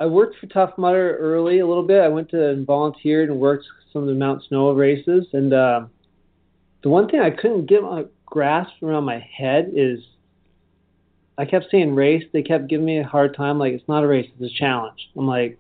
[0.02, 2.02] I worked for Tough Mudder early a little bit.
[2.02, 5.28] I went to and volunteered and worked some of the Mount Snow races.
[5.32, 5.86] And uh,
[6.82, 10.00] the one thing I couldn't get my grasp around my head is
[11.38, 12.24] I kept saying race.
[12.34, 13.60] They kept giving me a hard time.
[13.60, 15.08] Like it's not a race, it's a challenge.
[15.16, 15.60] I'm like,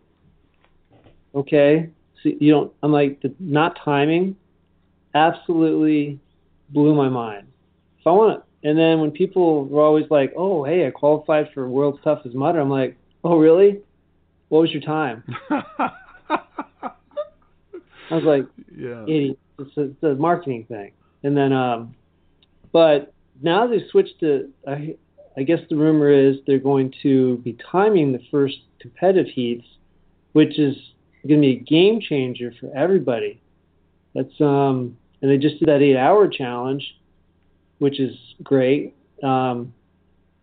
[1.36, 1.91] okay,
[2.23, 2.73] so you don't.
[2.82, 4.36] I'm like the not timing.
[5.13, 6.19] Absolutely
[6.69, 7.45] blew my mind.
[7.99, 11.49] If I want to, and then when people were always like, oh hey, I qualified
[11.54, 12.60] for World's Toughest Mudder.
[12.60, 13.82] I'm like, oh really?
[14.52, 15.24] What was your time?
[15.50, 15.64] I
[18.12, 19.40] was like, yeah, idiot.
[19.58, 20.92] It's a, it's a marketing thing.
[21.24, 21.96] And then, um,
[22.74, 24.50] but now they switched to.
[24.68, 24.98] I,
[25.38, 29.66] I guess the rumor is they're going to be timing the first competitive heats,
[30.34, 30.76] which is
[31.26, 33.40] going to be a game changer for everybody.
[34.14, 36.84] That's um, and they just did that eight-hour challenge,
[37.80, 38.96] which is great.
[39.24, 39.74] Um,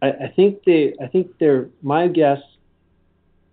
[0.01, 1.69] I, I think they, I think they're.
[1.83, 2.39] my guess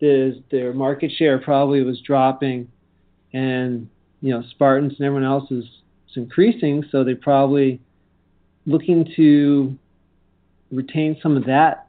[0.01, 2.67] is their market share probably was dropping,
[3.33, 3.89] and
[4.21, 7.79] you know Spartans and everyone else is, is increasing, so they're probably
[8.65, 9.75] looking to
[10.71, 11.87] retain some of that.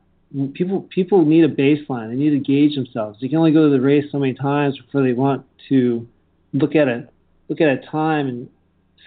[0.55, 2.11] People people need a baseline.
[2.11, 3.19] They need to gauge themselves.
[3.21, 6.07] You can only go to the race so many times before they want to
[6.53, 7.09] look at a
[7.49, 8.49] look at a time and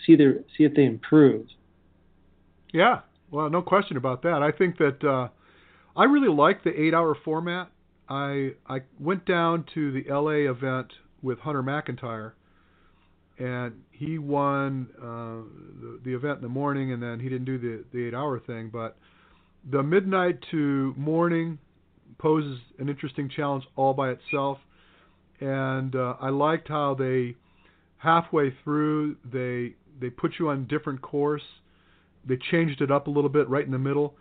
[0.06, 1.46] see their see if they improve.
[2.72, 3.00] Yeah,
[3.32, 4.42] well, no question about that.
[4.42, 5.30] I think that uh,
[5.96, 7.70] I really like the eight-hour format.
[8.10, 10.88] I I went down to the LA event
[11.22, 12.32] with Hunter McIntyre,
[13.38, 15.46] and he won uh,
[15.82, 18.70] the, the event in the morning, and then he didn't do the the eight-hour thing.
[18.72, 18.98] But
[19.70, 21.60] the midnight to morning
[22.18, 24.58] poses an interesting challenge all by itself,
[25.40, 27.36] and uh, I liked how they
[27.98, 31.44] halfway through they they put you on different course.
[32.26, 34.16] They changed it up a little bit right in the middle.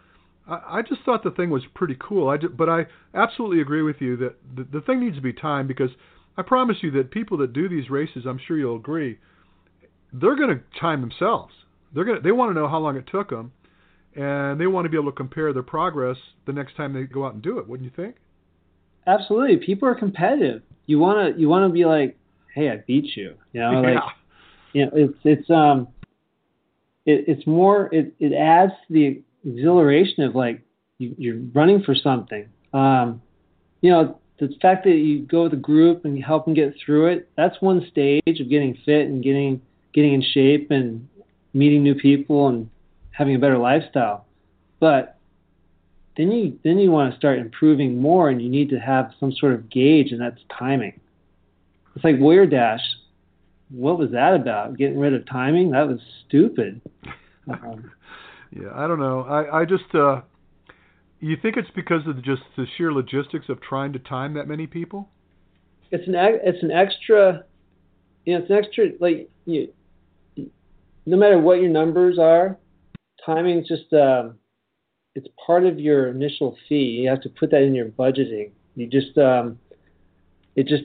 [0.49, 2.29] I, I just thought the thing was pretty cool.
[2.29, 5.33] I just, but I absolutely agree with you that the, the thing needs to be
[5.33, 5.91] timed because
[6.37, 9.19] I promise you that people that do these races, I'm sure you'll agree,
[10.13, 11.53] they're going to time themselves.
[11.95, 13.53] They're going to they want to know how long it took them,
[14.15, 17.25] and they want to be able to compare their progress the next time they go
[17.25, 17.69] out and do it.
[17.69, 18.17] Wouldn't you think?
[19.07, 19.57] Absolutely.
[19.57, 20.63] People are competitive.
[20.87, 22.17] You want to you want to be like,
[22.55, 23.35] hey, I beat you.
[23.53, 23.99] You know, like
[24.75, 25.89] you know, it's it's um,
[27.07, 30.63] it, it's more it it adds to the exhilaration of like
[30.99, 32.49] you, you're running for something.
[32.73, 33.23] Um,
[33.81, 36.75] you know, the fact that you go with a group and you help them get
[36.85, 39.61] through it, that's one stage of getting fit and getting
[39.95, 41.09] getting in shape and
[41.55, 42.69] meeting new people and
[43.11, 44.27] having a better lifestyle.
[44.81, 45.19] But
[46.17, 49.33] then you then you want to start improving more and you need to have some
[49.33, 51.01] sort of gauge and that's timing.
[51.95, 52.83] It's like Warrior Dash.
[53.71, 54.77] What was that about?
[54.77, 55.73] Getting rid of timing?
[55.73, 56.81] That was stupid.
[57.49, 57.91] Um,
[58.51, 59.23] yeah, I don't know.
[59.23, 60.23] I I just uh
[61.21, 64.67] you think it's because of just the sheer logistics of trying to time that many
[64.67, 65.09] people?
[65.91, 67.45] It's an it's an extra
[68.25, 69.73] you know, it's an extra like you.
[71.07, 72.59] No matter what your numbers are,
[73.25, 74.35] timing is just um,
[75.15, 77.01] it's part of your initial fee.
[77.03, 78.51] You have to put that in your budgeting.
[78.77, 79.59] You just um,
[80.55, 80.85] it just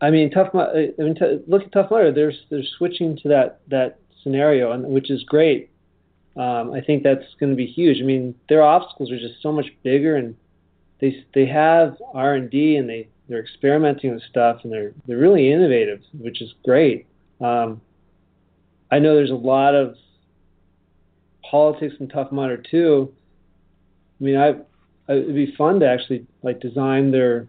[0.00, 0.48] I mean tough.
[0.54, 2.12] I mean t- look at Tough Mudder.
[2.12, 5.69] They're they're switching to that that scenario, and which is great.
[6.36, 8.00] Um, I think that's going to be huge.
[8.00, 10.36] I mean, their obstacles are just so much bigger, and
[11.00, 15.18] they they have R and D, and they they're experimenting with stuff, and they're they're
[15.18, 17.06] really innovative, which is great.
[17.40, 17.80] Um,
[18.90, 19.96] I know there's a lot of
[21.42, 23.12] politics in Tough Mudder too.
[24.20, 24.54] I mean, I
[25.12, 27.48] it'd be fun to actually like design their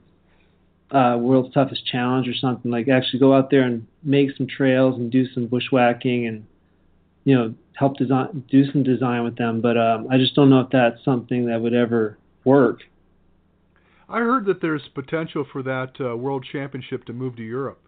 [0.92, 2.72] uh, world's toughest challenge or something.
[2.72, 6.46] Like actually go out there and make some trails and do some bushwhacking and
[7.24, 9.62] you know help design do some design with them.
[9.62, 12.82] But um, I just don't know if that's something that would ever work.
[14.10, 17.82] I heard that there's potential for that uh, world championship to move to Europe.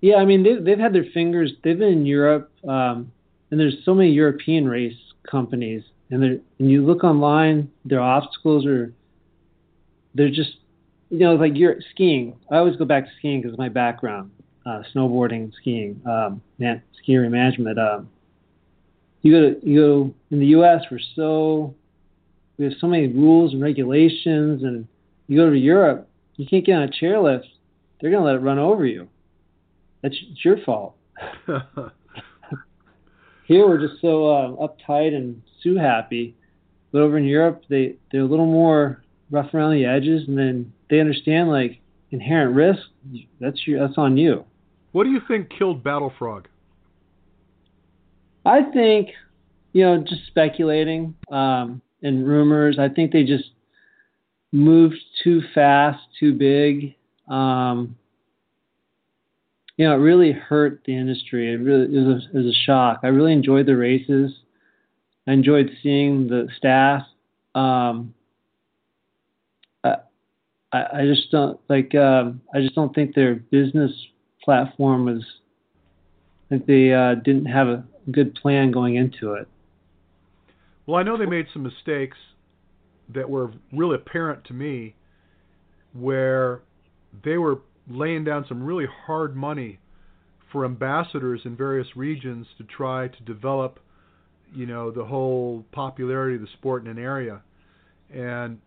[0.00, 1.52] Yeah, I mean they've they've had their fingers.
[1.64, 3.10] They've been in Europe, um,
[3.50, 4.96] and there's so many European race
[5.28, 8.92] companies, and they and you look online, their obstacles are
[10.14, 10.58] they're just
[11.10, 12.36] you know like you're skiing.
[12.50, 14.30] I always go back to skiing because of my background,
[14.64, 17.78] uh, snowboarding skiing, um, man, ski management.
[17.78, 18.08] Um,
[19.26, 20.82] you go to you go in the U.S.
[20.90, 21.74] We're so
[22.58, 24.86] we have so many rules and regulations, and
[25.26, 27.44] you go to Europe, you can't get on a chairlift.
[28.00, 29.08] They're gonna let it run over you.
[30.02, 30.96] That's it's your fault.
[33.46, 36.36] Here we're just so uh, uptight and sue happy,
[36.92, 40.72] but over in Europe they they're a little more rough around the edges, and then
[40.88, 41.80] they understand like
[42.12, 42.82] inherent risk.
[43.40, 44.44] That's your that's on you.
[44.92, 46.46] What do you think killed Battle Frog?
[48.46, 49.08] I think,
[49.72, 52.78] you know, just speculating um, and rumors.
[52.78, 53.50] I think they just
[54.52, 56.94] moved too fast, too big.
[57.28, 57.96] Um,
[59.76, 61.52] you know, it really hurt the industry.
[61.52, 63.00] It really it was, a, it was a shock.
[63.02, 64.32] I really enjoyed the races.
[65.26, 67.02] I enjoyed seeing the staff.
[67.54, 68.14] Um,
[70.72, 71.94] I, I just don't like.
[71.94, 73.92] Um, I just don't think their business
[74.42, 75.24] platform was.
[76.46, 79.48] I think they uh, didn't have a good plan going into it.
[80.86, 82.16] Well, I know they made some mistakes
[83.12, 84.94] that were really apparent to me,
[85.92, 86.62] where
[87.24, 89.78] they were laying down some really hard money
[90.52, 93.80] for ambassadors in various regions to try to develop,
[94.54, 97.40] you know, the whole popularity of the sport in an area.
[98.12, 98.58] And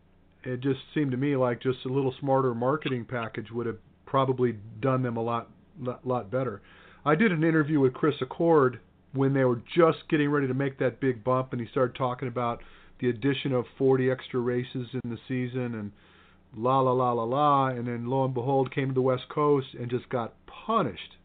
[0.43, 4.57] it just seemed to me like just a little smarter marketing package would have probably
[4.81, 5.49] done them a lot
[6.03, 6.61] lot, better.
[7.05, 8.81] I did an interview with Chris Accord
[9.13, 12.27] when they were just getting ready to make that big bump and he started talking
[12.27, 12.61] about
[12.99, 15.91] the addition of 40 extra races in the season and
[16.55, 19.67] la la la la la, and then lo and behold came to the West Coast
[19.79, 21.15] and just got punished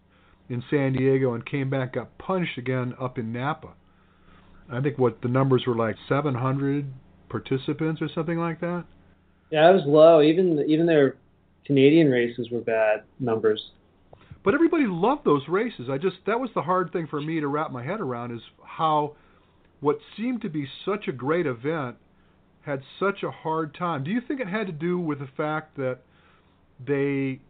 [0.49, 3.73] in San Diego and came back got punished again up in Napa.
[4.71, 6.87] I think what the numbers were like 700
[7.29, 8.85] participants or something like that.
[9.51, 10.23] Yeah, it was low.
[10.23, 11.17] Even even their
[11.67, 13.71] Canadian races were bad numbers.
[14.45, 15.89] But everybody loved those races.
[15.91, 18.43] I just that was the hard thing for me to wrap my head around is
[18.63, 19.17] how
[19.81, 21.97] what seemed to be such a great event
[22.63, 24.05] had such a hard time.
[24.05, 25.99] Do you think it had to do with the fact that
[26.87, 27.41] they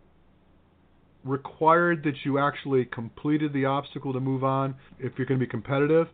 [1.25, 5.51] required that you actually completed the obstacle to move on if you're going to be
[5.51, 6.09] competitive?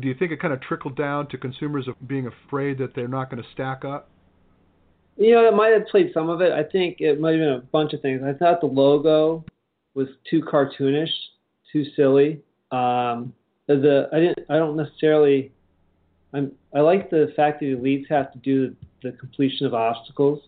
[0.00, 3.08] Do you think it kind of trickled down to consumers of being afraid that they're
[3.08, 4.08] not going to stack up?
[5.16, 6.52] You know, it might have played some of it.
[6.52, 8.22] I think it might have been a bunch of things.
[8.24, 9.44] I thought the logo
[9.94, 11.12] was too cartoonish,
[11.72, 12.40] too silly.
[12.70, 13.32] Um,
[13.66, 15.52] the I didn't I don't necessarily
[16.32, 20.40] I'm, I like the fact that elites have to do the completion of obstacles.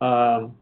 [0.00, 0.56] Um,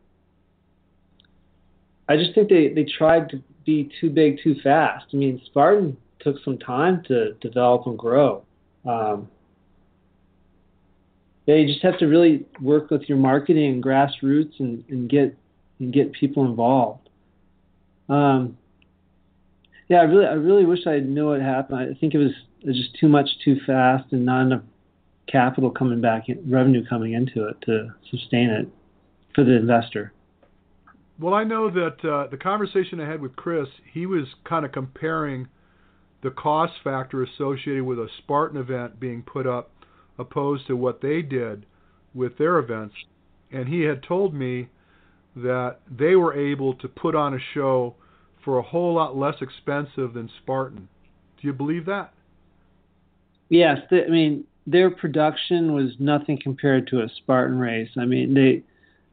[2.09, 5.07] I just think they, they tried to be too big too fast.
[5.12, 8.44] I mean, Spartan took some time to develop and grow.
[8.85, 9.28] Um,
[11.46, 15.37] yeah, you just have to really work with your marketing and grassroots and, and get
[15.78, 17.04] and get people involved.
[18.09, 18.57] Um,
[19.88, 21.79] yeah, I really I really wish I knew what happened.
[21.79, 22.33] I think it was
[22.65, 24.63] just too much too fast and not enough
[25.31, 28.69] capital coming back, in, revenue coming into it to sustain it
[29.35, 30.13] for the investor.
[31.19, 34.73] Well, I know that uh, the conversation I had with Chris, he was kind of
[34.73, 35.48] comparing
[36.23, 39.71] the cost factor associated with a Spartan event being put up
[40.19, 41.67] opposed to what they did
[42.15, 42.94] with their events.
[43.52, 44.69] And he had told me
[45.37, 47.94] that they were able to put on a show
[48.44, 50.88] for a whole lot less expensive than Spartan.
[51.40, 52.12] Do you believe that?
[53.48, 57.90] yes, I mean their production was nothing compared to a Spartan race.
[57.98, 58.62] I mean they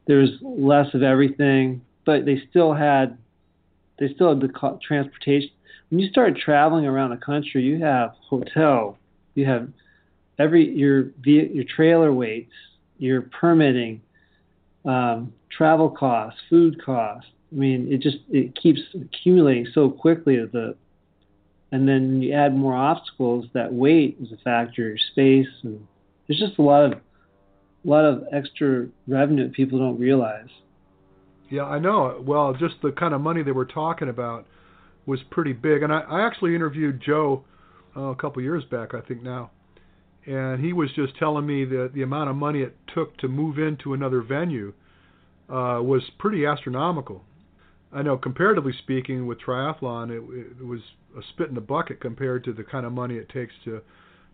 [0.06, 3.18] there was less of everything, but they still had
[3.98, 5.50] they still have the transportation.
[5.90, 8.98] When you start traveling around the country, you have hotel,
[9.34, 9.68] you have
[10.38, 12.52] every your your trailer weights,
[12.98, 14.00] your permitting,
[14.84, 17.30] um, travel costs, food costs.
[17.52, 20.36] I mean, it just it keeps accumulating so quickly.
[20.36, 20.74] The
[21.70, 23.46] and then you add more obstacles.
[23.54, 25.86] That weight is a factor, space, and
[26.26, 30.48] there's just a lot of a lot of extra revenue that people don't realize.
[31.50, 32.22] Yeah, I know.
[32.24, 34.46] Well, just the kind of money they were talking about
[35.04, 35.82] was pretty big.
[35.82, 37.44] And I, I actually interviewed Joe
[37.96, 39.50] uh, a couple years back, I think now,
[40.24, 43.58] and he was just telling me that the amount of money it took to move
[43.58, 44.72] into another venue
[45.48, 47.22] uh, was pretty astronomical.
[47.92, 50.22] I know, comparatively speaking, with triathlon, it,
[50.60, 50.80] it was
[51.18, 53.80] a spit in the bucket compared to the kind of money it takes to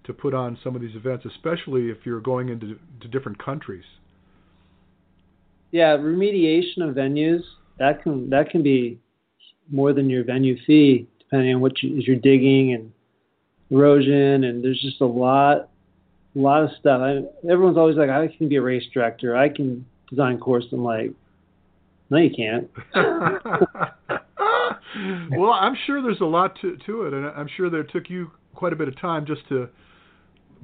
[0.04, 3.84] to put on some of these events, especially if you're going into to different countries
[5.70, 7.42] yeah, remediation of venues
[7.78, 8.98] that can that can be
[9.70, 12.92] more than your venue fee, depending on what you, you're digging and
[13.70, 15.68] erosion, and there's just a lot,
[16.34, 17.02] a lot of stuff.
[17.02, 20.64] I, everyone's always like, I can be a race director, I can design course.
[20.72, 21.12] I'm like,
[22.10, 22.70] no, you can't.
[25.36, 28.08] well, I'm sure there's a lot to to it, and I'm sure that it took
[28.08, 29.68] you quite a bit of time just to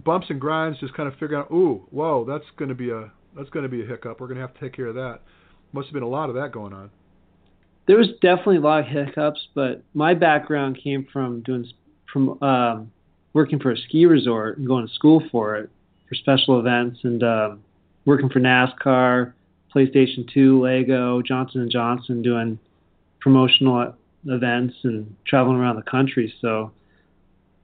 [0.04, 3.10] bumps and grinds, just kind of figure out, ooh, whoa, that's going to be a
[3.36, 4.20] that's going to be a hiccup.
[4.20, 5.20] We're going to have to take care of that.
[5.72, 6.90] Must have been a lot of that going on.
[7.86, 11.66] There was definitely a lot of hiccups, but my background came from doing
[12.12, 12.92] from um,
[13.32, 15.68] working for a ski resort and going to school for it
[16.08, 17.60] for special events and um,
[18.04, 19.32] working for NASCAR,
[19.74, 22.58] PlayStation 2, Lego, Johnson and Johnson, doing
[23.20, 23.94] promotional
[24.26, 26.32] events and traveling around the country.
[26.40, 26.72] So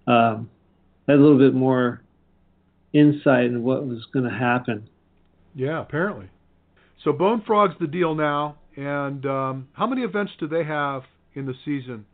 [0.07, 0.51] um,
[1.07, 2.03] I had a little bit more
[2.93, 4.89] insight into what was going to happen.
[5.55, 6.29] Yeah, apparently.
[7.05, 11.03] So Bone Frog's the deal now, and um, how many events do they have
[11.35, 12.05] in the season?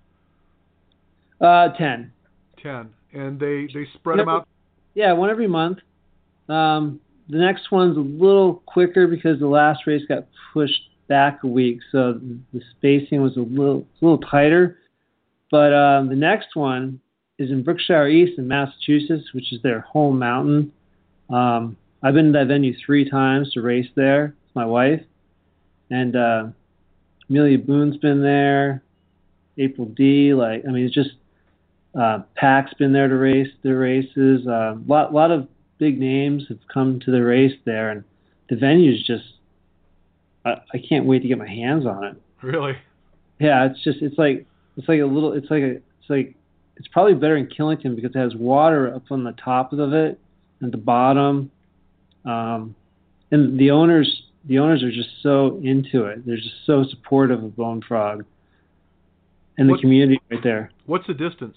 [1.41, 2.12] Uh, ten.
[2.62, 4.49] Ten, and they they spread them out.
[4.95, 5.79] Yeah, one every month.
[6.49, 11.47] Um, the next one's a little quicker because the last race got pushed back a
[11.47, 12.20] week, so
[12.53, 14.79] the spacing was a little a little tighter.
[15.51, 17.01] But um, the next one
[17.39, 20.72] is in Berkshire East in Massachusetts, which is their home mountain.
[21.31, 25.03] Um, I've been to that venue three times to race there with my wife,
[25.91, 26.47] and uh,
[27.29, 28.83] Amelia Boone's been there,
[29.59, 30.33] April D.
[30.35, 31.11] Like I mean, it's just
[31.99, 34.47] uh, Pac's been there to race the races.
[34.47, 35.49] A uh, lot lot of
[35.79, 38.05] big names have come to the race there, and
[38.49, 39.24] the venue's just
[40.45, 42.16] I, I can't wait to get my hands on it.
[42.43, 42.77] Really?
[43.39, 44.47] Yeah, it's just it's like
[44.77, 46.35] it's like a little it's like a it's like
[46.77, 50.20] it's probably better in Killington because it has water up on the top of it
[50.61, 51.51] and the bottom
[52.27, 52.74] um,
[53.31, 56.27] and the owners, the owners are just so into it.
[56.27, 58.24] They're just so supportive of Bone Frog
[59.57, 60.70] and what, the community right there.
[60.87, 61.57] What's the distance?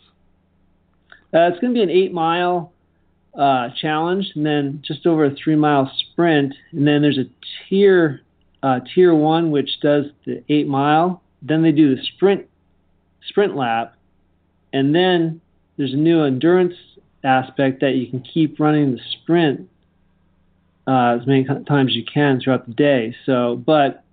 [1.34, 2.72] Uh, it's going to be an eight mile
[3.38, 7.26] uh, challenge, and then just over a three mile sprint, and then there's a
[7.68, 8.22] tier
[8.62, 11.22] uh, tier one which does the eight mile.
[11.42, 12.48] Then they do the sprint
[13.28, 13.96] sprint lap,
[14.74, 15.42] and then
[15.78, 16.76] there's a new endurance
[17.24, 19.70] aspect that you can keep running the sprint
[20.88, 23.16] uh, as many times as you can throughout the day.
[23.26, 24.04] So, but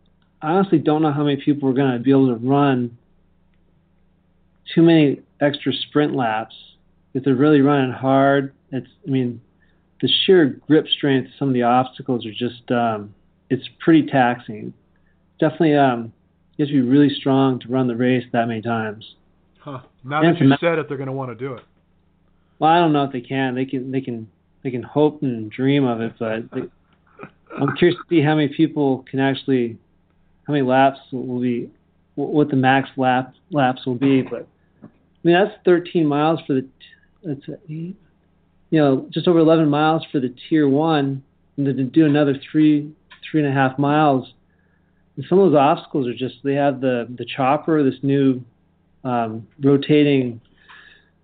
[0.42, 2.96] I honestly don't know how many people are going to be able to run
[4.74, 6.54] too many extra sprint laps
[7.14, 8.52] if they're really running hard.
[8.72, 9.40] It's, I mean,
[10.00, 13.14] the sheer grip strength, some of the obstacles are just, um,
[13.48, 14.72] it's pretty taxing.
[15.38, 16.12] Definitely, um,
[16.56, 19.04] you have to be really strong to run the race that many times.
[19.58, 19.80] Huh.
[20.04, 21.62] Now and that you said it, they're going to want to do it.
[22.58, 23.54] Well, I don't know if they can.
[23.54, 23.90] They can.
[23.90, 24.28] They can
[24.66, 26.62] they can hope and dream of it, but they,
[27.60, 29.78] I'm curious to see how many people can actually,
[30.44, 31.70] how many laps will be,
[32.16, 34.22] what the max lap laps will be.
[34.22, 34.48] But
[34.82, 34.88] I
[35.22, 36.68] mean, that's 13 miles for the,
[37.22, 37.94] that's eight,
[38.70, 41.22] you know, just over 11 miles for the tier one,
[41.56, 42.92] and then to do another three,
[43.30, 44.32] three and a half miles.
[45.16, 48.42] And some of those obstacles are just they have the the chopper, this new
[49.04, 50.40] um, rotating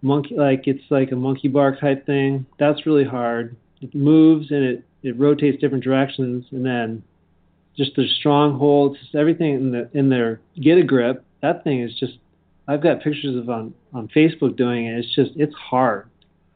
[0.00, 2.46] monkey like it's like a monkey bar type thing.
[2.58, 3.56] That's really hard.
[3.80, 7.02] It moves and it it rotates different directions, and then
[7.76, 10.40] just the strongholds, just everything in the in there.
[10.60, 11.24] Get a grip.
[11.42, 12.14] That thing is just.
[12.68, 14.98] I've got pictures of on on Facebook doing it.
[14.98, 16.08] It's just it's hard.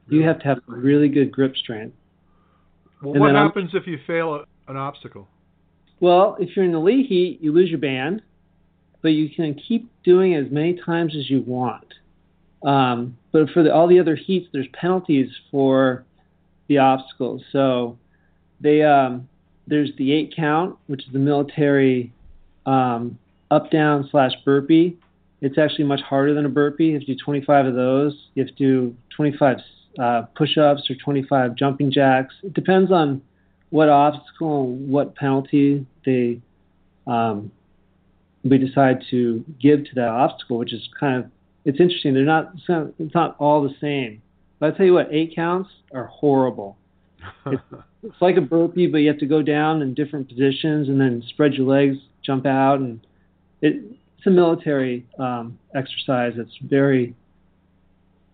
[0.09, 1.97] You have to have really good grip strength.
[3.03, 5.29] Well, what happens I'm, if you fail a, an obstacle?
[6.01, 8.23] Well, if you're in the lead heat, you lose your band,
[9.03, 11.95] but you can keep doing it as many times as you want.
[12.65, 16.05] Um, but for the, all the other heats, there's penalties for
[16.69, 17.43] the obstacles.
[17.53, 17.99] So
[18.61, 19.29] they um,
[19.67, 22.13] there's the eight count, which is the military
[22.65, 23.19] um,
[23.51, 24.97] up down slash burpee.
[25.41, 26.95] it's actually much harder than a burpee.
[26.95, 28.29] If You do 25 of those.
[28.35, 29.59] You have to do 25
[29.99, 32.35] uh, push-ups or 25 jumping jacks.
[32.43, 33.23] It depends on
[33.71, 36.41] what obstacle and what penalty they
[37.07, 37.51] um,
[38.45, 41.31] we decide to give to that obstacle, which is kind of
[41.65, 42.15] it's interesting.
[42.15, 44.23] They're not it's not, it's not all the same.
[44.59, 46.77] But I tell you what, eight counts are horrible.
[47.47, 47.63] it's,
[48.03, 51.23] it's like a burpee, but you have to go down in different positions and then
[51.29, 53.01] spread your legs, jump out, and
[53.61, 53.83] it,
[54.17, 57.15] it's a military um, exercise that's very,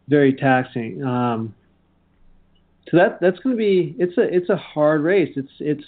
[0.09, 1.03] very taxing.
[1.05, 1.55] Um,
[2.91, 5.33] so that that's going to be it's a it's a hard race.
[5.37, 5.85] It's it's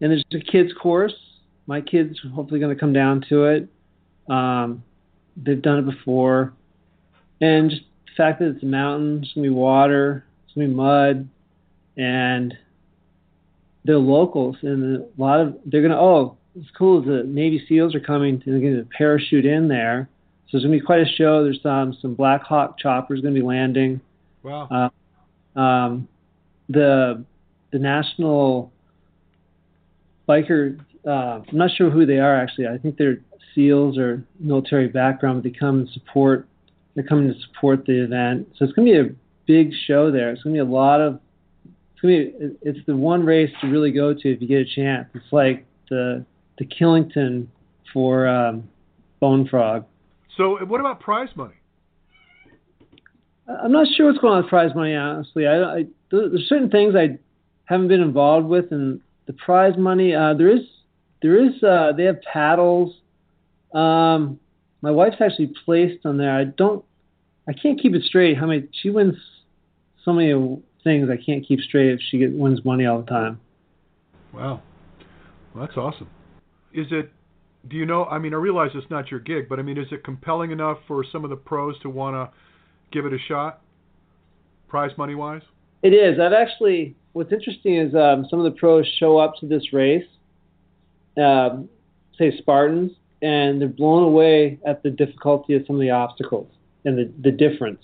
[0.00, 1.14] and there's a kids course.
[1.66, 3.68] My kids are hopefully going to come down to it.
[4.28, 4.82] Um,
[5.36, 6.52] they've done it before,
[7.40, 10.68] and just the fact that it's a mountain, it's going to be water, it's going
[10.68, 11.28] to be mud,
[11.96, 12.54] and
[13.84, 17.02] they're locals, and a lot of they're going to oh it's cool.
[17.02, 18.42] The Navy SEALs are coming.
[18.44, 20.08] They're going to parachute in there,
[20.52, 21.42] so it's going to be quite a show.
[21.42, 24.02] There's um, some Black Hawk choppers going to be landing.
[24.42, 24.90] Wow.
[25.56, 26.08] Uh, um,
[26.68, 27.24] the
[27.72, 28.70] the national
[30.28, 30.78] biker.
[31.06, 32.66] Uh, I'm not sure who they are actually.
[32.66, 33.20] I think they're
[33.54, 36.46] SEALs or military background, but they come and support.
[36.94, 39.14] They're coming to support the event, so it's going to be a
[39.46, 40.30] big show there.
[40.32, 41.18] It's going to be a lot of.
[41.94, 42.56] It's going to be.
[42.60, 45.08] It's the one race to really go to if you get a chance.
[45.14, 46.26] It's like the
[46.58, 47.46] the Killington
[47.94, 48.68] for um,
[49.18, 49.86] Bone Frog.
[50.36, 51.54] So, what about prize money?
[53.48, 54.94] I'm not sure what's going on with prize money.
[54.94, 57.18] Honestly, I, I there's certain things I
[57.64, 60.62] haven't been involved with, and the prize money uh, there is
[61.20, 62.94] there is uh, they have paddles.
[63.74, 64.38] Um,
[64.80, 66.32] my wife's actually placed on there.
[66.32, 66.84] I don't
[67.48, 68.38] I can't keep it straight.
[68.38, 69.16] How many she wins
[70.04, 73.40] so many things I can't keep straight if she get, wins money all the time.
[74.32, 74.62] Wow,
[75.54, 76.08] well, that's awesome.
[76.72, 77.10] Is it?
[77.68, 78.04] Do you know?
[78.06, 80.78] I mean, I realize it's not your gig, but I mean, is it compelling enough
[80.88, 82.36] for some of the pros to want to
[82.90, 83.60] give it a shot,
[84.68, 85.42] prize money wise?
[85.82, 86.18] It is.
[86.18, 86.96] I've actually.
[87.12, 90.06] What's interesting is um, some of the pros show up to this race,
[91.18, 91.68] um,
[92.18, 96.48] say Spartans, and they're blown away at the difficulty of some of the obstacles
[96.84, 97.82] and the the difference.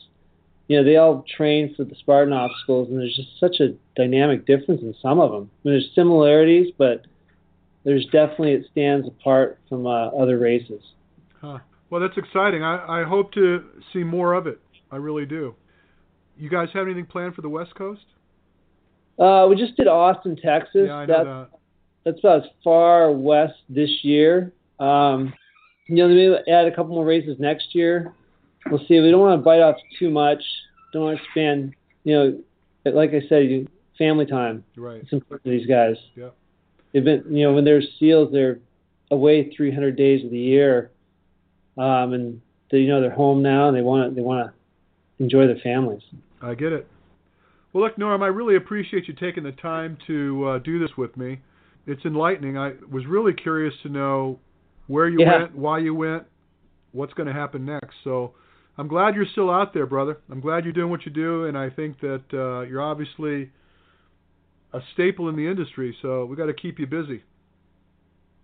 [0.66, 4.44] You know, they all train for the Spartan obstacles, and there's just such a dynamic
[4.44, 5.50] difference in some of them.
[5.64, 7.06] I mean, there's similarities, but
[7.88, 10.82] there's definitely it stands apart from uh, other races.
[11.40, 11.58] Huh.
[11.88, 12.62] Well, that's exciting.
[12.62, 13.64] I, I hope to
[13.94, 14.60] see more of it.
[14.92, 15.54] I really do.
[16.36, 18.04] You guys have anything planned for the West Coast?
[19.18, 20.82] Uh, we just did Austin, Texas.
[20.86, 21.48] Yeah, I know that's, that.
[22.04, 24.52] That's about as far west this year.
[24.78, 25.32] Um,
[25.86, 28.12] you know, they maybe add a couple more races next year.
[28.70, 29.00] We'll see.
[29.00, 30.42] We don't want to bite off too much.
[30.92, 31.74] Don't want to expand.
[32.04, 33.66] You know, like I said,
[33.96, 34.62] family time.
[34.76, 35.00] Right.
[35.02, 35.96] It's important to these guys.
[36.14, 36.28] Yeah.
[36.98, 38.58] They've been, you know, when they're SEALs, they're
[39.12, 40.90] away 300 days of the year,
[41.76, 42.40] um, and
[42.72, 45.60] they, you know, they're home now, and they want to, they want to enjoy their
[45.62, 46.02] families.
[46.42, 46.88] I get it.
[47.72, 51.16] Well, look, Norm, I really appreciate you taking the time to uh, do this with
[51.16, 51.38] me.
[51.86, 52.58] It's enlightening.
[52.58, 54.40] I was really curious to know
[54.88, 55.42] where you Yeah.
[55.42, 56.24] went, why you went,
[56.90, 57.94] what's going to happen next.
[58.02, 58.32] So
[58.76, 60.18] I'm glad you're still out there, brother.
[60.32, 63.50] I'm glad you're doing what you do, and I think that uh, you're obviously
[64.72, 65.96] a staple in the industry.
[66.02, 67.22] So we got to keep you busy.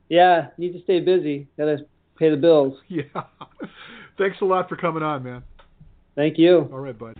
[0.08, 1.48] Yeah, need to stay busy.
[1.56, 1.78] Got to
[2.18, 2.74] pay the bills.
[2.88, 3.04] Yeah.
[4.16, 5.42] Thanks a lot for coming on, man.
[6.14, 6.68] Thank you.
[6.72, 7.18] All right, bud.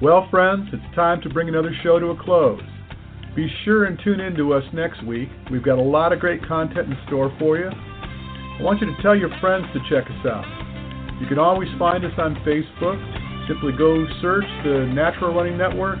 [0.00, 2.62] Well, friends, it's time to bring another show to a close.
[3.36, 5.28] Be sure and tune in to us next week.
[5.50, 7.68] We've got a lot of great content in store for you.
[7.68, 10.46] I want you to tell your friends to check us out.
[11.20, 12.96] You can always find us on Facebook.
[13.46, 15.98] Simply go search the Natural Running Network,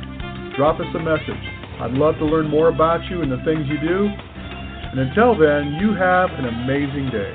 [0.56, 1.63] drop us a message.
[1.80, 4.06] I'd love to learn more about you and the things you do.
[4.06, 7.34] And until then, you have an amazing day.